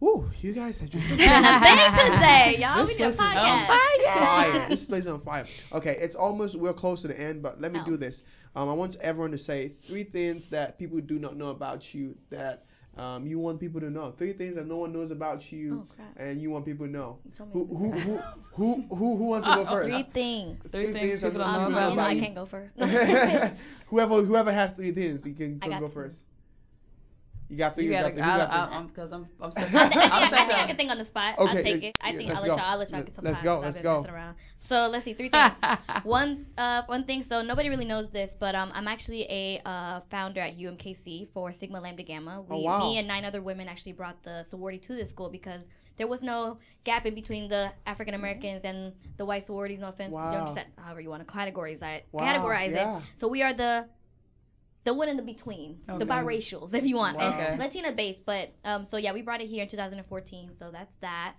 [0.00, 2.86] woo, you guys have just Big today, y'all.
[2.86, 3.66] This We did a place is podcast.
[3.66, 4.68] fire.
[4.70, 5.46] This place is on fire.
[5.72, 7.84] Okay, it's almost we're close to the end, but let me Oh.
[7.86, 8.14] do this.
[8.56, 12.16] Um, I want everyone to say three things that people do not know about you
[12.30, 12.64] that
[12.96, 14.12] um, you want people to know.
[14.18, 17.18] Three things that no one knows about you Oh and you want people to know.
[17.24, 18.18] You told me Who who who
[18.56, 19.88] who who, who wants to go first?
[19.88, 20.58] Three things.
[20.70, 22.72] Three things that people no don't one know knows you I can't go first.
[23.88, 26.16] whoever whoever has three things, you can I go, go first.
[27.48, 27.86] You got three.
[27.86, 28.14] You got gotta.
[28.14, 28.22] three.
[28.22, 28.76] I, Who got I, three?
[28.76, 29.28] I'm because I'm.
[29.40, 29.52] I'm.
[29.56, 31.34] I, think, I, think, I, think I can think on the spot.
[31.38, 31.94] I'll Okay, take yeah, it.
[32.00, 32.56] I yeah, think let's I'll let go.
[32.56, 32.66] y'all.
[32.66, 33.44] I'll let y'all Let- get some let's time.
[33.44, 34.06] go, let's go.
[34.68, 35.52] So let's see, three things.
[36.04, 40.00] one uh one thing so nobody really knows this but um i'm actually a uh
[40.12, 42.78] founder at umkc for sigma lambda gamma we Oh, wow.
[42.78, 45.60] me and nine other women actually brought the sorority to this school because
[45.96, 50.12] there was no gap in between the african americans and the white sororities no offense
[50.12, 50.38] you Wow.
[50.38, 52.98] understand however you want to categorize that Wow, categorize yeah.
[52.98, 53.86] it so we are the
[54.84, 56.04] the one in the between, the Okay.
[56.06, 57.28] biracials, if you want, Wow.
[57.34, 57.56] Okay.
[57.58, 58.20] Latina based.
[58.24, 60.52] But um, so yeah, we brought it here in 2014.
[60.58, 61.34] So that's that.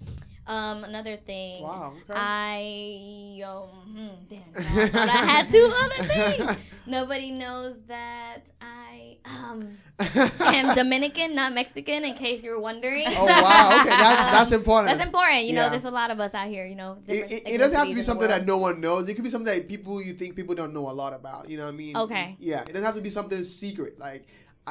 [0.48, 1.62] Um, another thing.
[1.62, 1.94] Wow.
[2.10, 2.14] Okay.
[2.16, 6.58] I um damn, I thought I had two other things.
[6.88, 13.06] Nobody knows that I um am Dominican, not Mexican, in case you're wondering.
[13.08, 13.80] Oh, wow.
[13.82, 14.98] Okay, that's- that's Um, important.
[14.98, 15.46] That's important.
[15.46, 16.66] You know, there's a lot of us out here.
[16.66, 19.08] You know, It, it, it doesn't have to be something that no one knows.
[19.08, 21.48] It could be something that people you think people don't know a lot about.
[21.50, 21.96] You know what I mean?
[21.96, 22.38] Okay.
[22.40, 22.62] Yeah.
[22.62, 24.00] It doesn't have to be something secret.
[24.00, 24.26] Like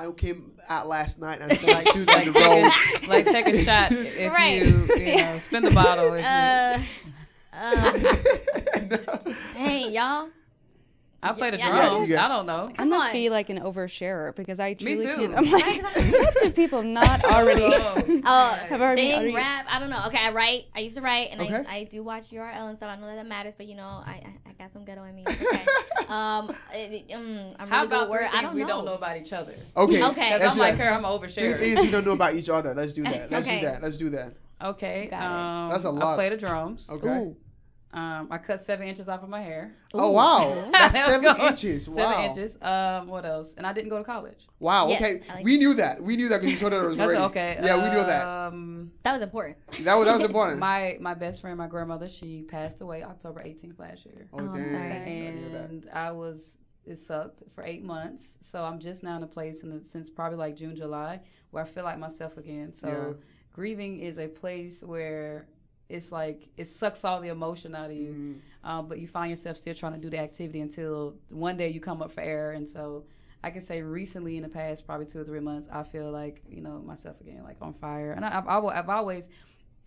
[0.06, 2.64] I came out last night and I said like two like, in a take row.
[2.64, 4.62] a, like take a shot if Right.
[4.62, 6.14] you you know spin the bottle.
[6.14, 6.84] If Uh, you,
[7.52, 10.28] um, dang, y'all.
[11.20, 11.70] I play the yeah.
[11.70, 12.08] drums.
[12.08, 12.24] Yeah.
[12.24, 12.70] I don't know.
[12.72, 15.16] I Come must be like an oversharer because I truly too.
[15.16, 15.96] feel I'm like what
[16.46, 17.62] if people not already
[18.24, 18.56] Oh.
[18.68, 19.66] Have already, sing, already rap.
[19.68, 20.04] I don't know.
[20.06, 20.66] Okay, I write.
[20.76, 21.68] I used to write, and Okay.
[21.68, 22.90] I I do watch URL and stuff.
[22.90, 25.16] I know that, that matters, but you know, I I, I got some ghetto in
[25.16, 25.24] me.
[25.26, 25.64] Okay.
[26.08, 28.68] um, it, it- mm, I'm How really about with I don't we know.
[28.68, 29.56] don't know about each other?
[29.76, 30.02] Okay.
[30.02, 30.14] Okay.
[30.14, 31.58] Because let's I'm do like her, I'm an Three oversharer.
[31.58, 32.74] things we don't know about each other.
[32.76, 33.30] Let's do that.
[33.30, 33.60] Let's Okay.
[33.60, 33.82] do that.
[33.82, 34.34] Let's do that.
[34.62, 35.08] Okay.
[35.10, 35.24] Got it.
[35.24, 36.12] Um, That's a lot.
[36.12, 36.82] I play the drums.
[36.88, 37.06] Okay.
[37.08, 37.36] Ooh.
[37.94, 39.74] Um, I cut seven inches off of my hair.
[39.94, 40.68] Oh wow.
[40.72, 41.46] That's seven we go.
[41.48, 41.86] inches.
[41.86, 42.52] Seven inches.
[42.62, 43.48] Um, what else?
[43.56, 44.36] And I didn't go to college.
[44.60, 44.88] Wow.
[44.88, 45.22] Yes, okay.
[45.26, 46.02] Like we knew that.
[46.02, 47.22] We knew that because you told us it was That's already.
[47.30, 47.58] okay.
[47.62, 48.26] Yeah, we knew that.
[48.26, 49.56] Um, That was important.
[49.86, 50.58] That was that was important.
[50.58, 54.28] my my best friend, my grandmother, she passed away October 18th last year.
[54.34, 54.72] oh Oh, I'm dang.
[54.74, 54.92] sorry.
[54.92, 56.36] I and I was
[56.84, 58.22] it sucked for eight months.
[58.52, 61.20] So I'm just now in a place in the, since probably like June, July,
[61.52, 62.72] where I feel like myself again.
[62.82, 63.24] So Yeah.
[63.54, 65.46] grieving is a place where
[65.88, 68.68] it's like it sucks all the emotion out of you, Mhm.
[68.68, 71.80] um, but you find yourself still trying to do the activity until one day you
[71.80, 72.52] come up for air.
[72.52, 73.04] And so
[73.42, 76.42] I can say recently in the past probably two or three months, I feel like
[76.48, 78.12] you know myself again, like on fire.
[78.12, 79.24] And I, I've I've always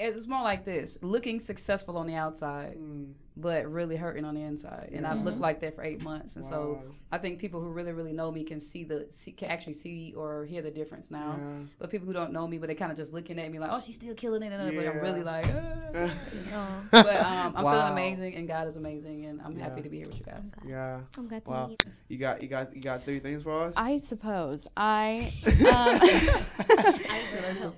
[0.01, 3.13] it's more like this: looking successful on the outside, Mm.
[3.37, 4.89] but really hurting on the inside.
[4.93, 6.35] And I've looked like that for eight months.
[6.35, 6.79] And so
[7.11, 10.13] I think people who really, really know me can see the see, can actually see
[10.15, 11.35] or hear the difference now.
[11.39, 11.65] Yeah.
[11.79, 13.69] But people who don't know me, but they kind of just looking at me like,
[13.71, 15.45] oh, she's still killing it, and but I'm really like,
[15.95, 16.13] ah.
[16.53, 17.71] Oh, but um, I'm Wow.
[17.71, 19.63] feeling amazing, and God is amazing, and I'm Yeah.
[19.63, 20.35] happy to be here with you guys.
[20.39, 20.69] I'm glad.
[20.69, 20.99] Yeah.
[21.17, 21.67] I'm glad to Wow.
[21.67, 21.91] meet you.
[22.09, 23.73] You got you got you got three things for us.
[23.75, 25.31] I suppose I
[25.65, 27.19] I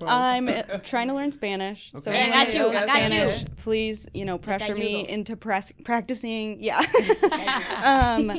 [0.02, 1.80] um, I'm uh, trying to learn Spanish.
[1.96, 2.12] Okay.
[2.12, 3.48] So Yeah, I anyone got you, I got Spanish, you.
[3.64, 6.62] please, you know, pressure me into pres- practicing.
[6.62, 6.82] Yeah.
[7.22, 7.86] Got
[8.20, 8.32] um,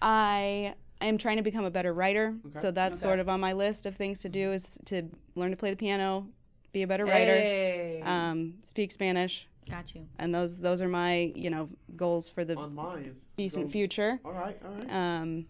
[0.00, 2.34] I am trying to become a better writer.
[2.46, 2.58] Okay.
[2.62, 3.02] So that's Okay.
[3.02, 5.02] sort of on my list of things to do is to
[5.36, 6.26] learn to play the piano,
[6.72, 8.02] be a better writer, Hey.
[8.04, 9.32] um, speak Spanish,
[9.70, 10.02] Got you.
[10.18, 14.18] and those those are my you know goals for the On decent Go- future.
[14.24, 14.58] All right.
[14.64, 14.90] All right.
[15.20, 15.46] Um,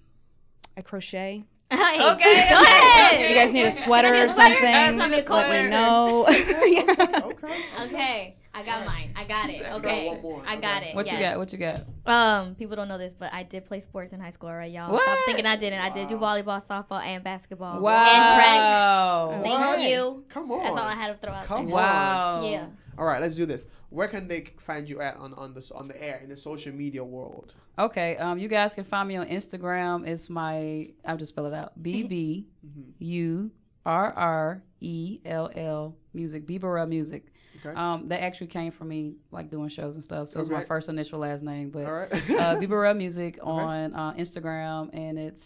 [0.77, 1.45] I crochet.
[1.73, 3.15] Hey, Okay, go ahead.
[3.15, 3.29] okay.
[3.29, 4.55] You guys need a sweater or need a sweater.
[4.61, 4.99] something?
[4.99, 6.27] Tell me a Let me know.
[6.29, 7.27] Yeah.
[7.27, 7.63] okay.
[7.83, 9.15] Okay, I got mine.
[9.17, 9.63] I got it.
[9.63, 10.11] Okay.
[10.47, 10.95] I got it.
[10.95, 11.33] what you yes.
[11.33, 11.39] got?
[11.39, 11.81] What you got?
[12.07, 14.93] Um, people don't know this, but I did play sports in high school, right, y'all?
[14.93, 15.03] What?
[15.03, 15.81] Stop thinking I didn't.
[15.81, 17.81] I did do volleyball, softball, and basketball.
[17.81, 18.05] Wow.
[18.05, 19.51] And track.
[19.51, 19.77] What?
[19.79, 20.25] Thank you.
[20.33, 20.63] Come on.
[20.63, 21.75] That's all I had to throw out Come there.
[21.75, 22.49] Wow.
[22.49, 22.67] Yeah.
[22.99, 23.23] All right.
[23.23, 23.63] Let's do this.
[23.93, 26.73] Where can they find you at on on the on the air in the social
[26.73, 27.53] media world?
[27.79, 28.17] Okay.
[28.17, 30.07] Um, you guys can find me on Instagram.
[30.07, 31.81] It's my I'll just spell it out.
[31.83, 32.91] B B Mm-hmm.
[33.05, 33.51] U
[33.85, 36.47] R R E L L music.
[36.47, 37.27] B Burrell music.
[37.65, 37.77] Okay.
[37.79, 40.29] Um, that actually came from me like doing shows and stuff.
[40.33, 42.31] So it's my first initial last name, but All right.
[42.41, 45.45] uh, B Burrell Music on uh, Instagram and it's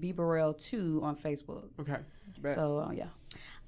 [0.00, 1.66] B Burrell two on Facebook.
[1.80, 1.98] okay.
[2.56, 3.06] So uh, yeah.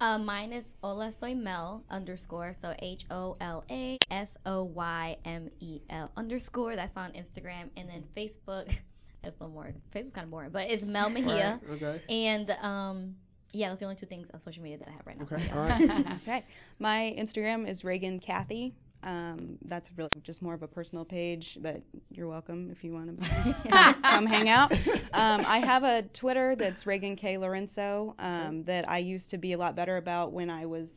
[0.00, 2.54] Um, mine is Hola Soy Mel underscore.
[2.60, 6.76] So H O L A S O Y M E L underscore.
[6.76, 7.70] That's on Instagram.
[7.76, 8.66] And then Facebook.
[9.22, 9.72] That's one more.
[9.94, 11.58] Facebook's kind of boring, but it's Mel Mejia.
[11.68, 12.02] Right, Okay.
[12.26, 13.14] And um,
[13.52, 15.24] yeah, those are the only two things on social media that I have right now.
[15.24, 15.50] Okay.
[15.54, 16.06] All right.
[16.22, 16.44] okay.
[16.78, 18.74] My Instagram is Regan Kathy.
[19.06, 21.80] Um, that's really just more of a personal page but
[22.10, 23.54] you're welcome if you want to
[24.02, 24.72] come hang out.
[24.72, 29.52] Um, I have a Twitter that's Regan K Lorenzo um, that I used to be
[29.52, 30.88] a lot better about when I was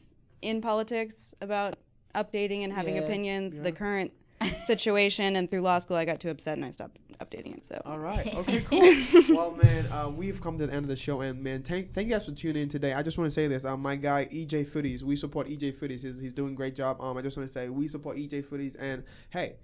[0.42, 1.76] in politics about
[2.16, 3.04] updating and having Yeah.
[3.04, 3.54] opinions.
[3.56, 3.62] Yeah.
[3.64, 4.12] The current
[4.68, 7.64] situation and through law school, I got too upset and I stopped updating it.
[7.70, 7.82] So.
[7.86, 8.28] All right.
[8.40, 8.66] Okay.
[8.70, 9.06] Cool.
[9.36, 12.08] well, man, uh, we've come to the end of the show, and man, thank thank
[12.08, 12.94] you guys for tuning in today.
[12.94, 13.64] I just want to say this.
[13.66, 16.02] Um, my guy EJ Footies, we support EJ Footies.
[16.02, 17.02] He's, he's doing a great job.
[17.02, 19.56] Um, I just want to say we support EJ Footies, and hey,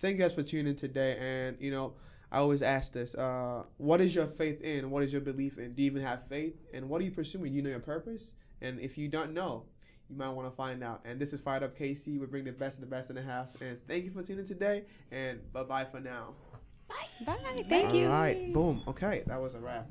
[0.00, 1.16] thank you guys for tuning in today.
[1.20, 1.94] And you know,
[2.30, 4.90] I always ask this: uh, What is your faith in?
[4.90, 5.74] What is your belief in?
[5.74, 6.54] Do you even have faith?
[6.72, 7.50] And what are you pursuing?
[7.50, 8.22] Do you know your purpose?
[8.62, 9.64] And if you don't know,
[10.08, 11.00] you might want to find out.
[11.04, 12.20] And this is Fired Up KC.
[12.20, 13.48] We bring the best and the best in the house.
[13.60, 14.84] And thank you for tuning in today.
[15.10, 16.34] And bye bye for now.
[16.90, 17.34] Bye.
[17.34, 17.64] Bye.
[17.68, 18.06] Thank you.
[18.06, 18.52] All right.
[18.52, 18.82] Boom.
[18.88, 19.22] Okay.
[19.26, 19.86] That was a wrap.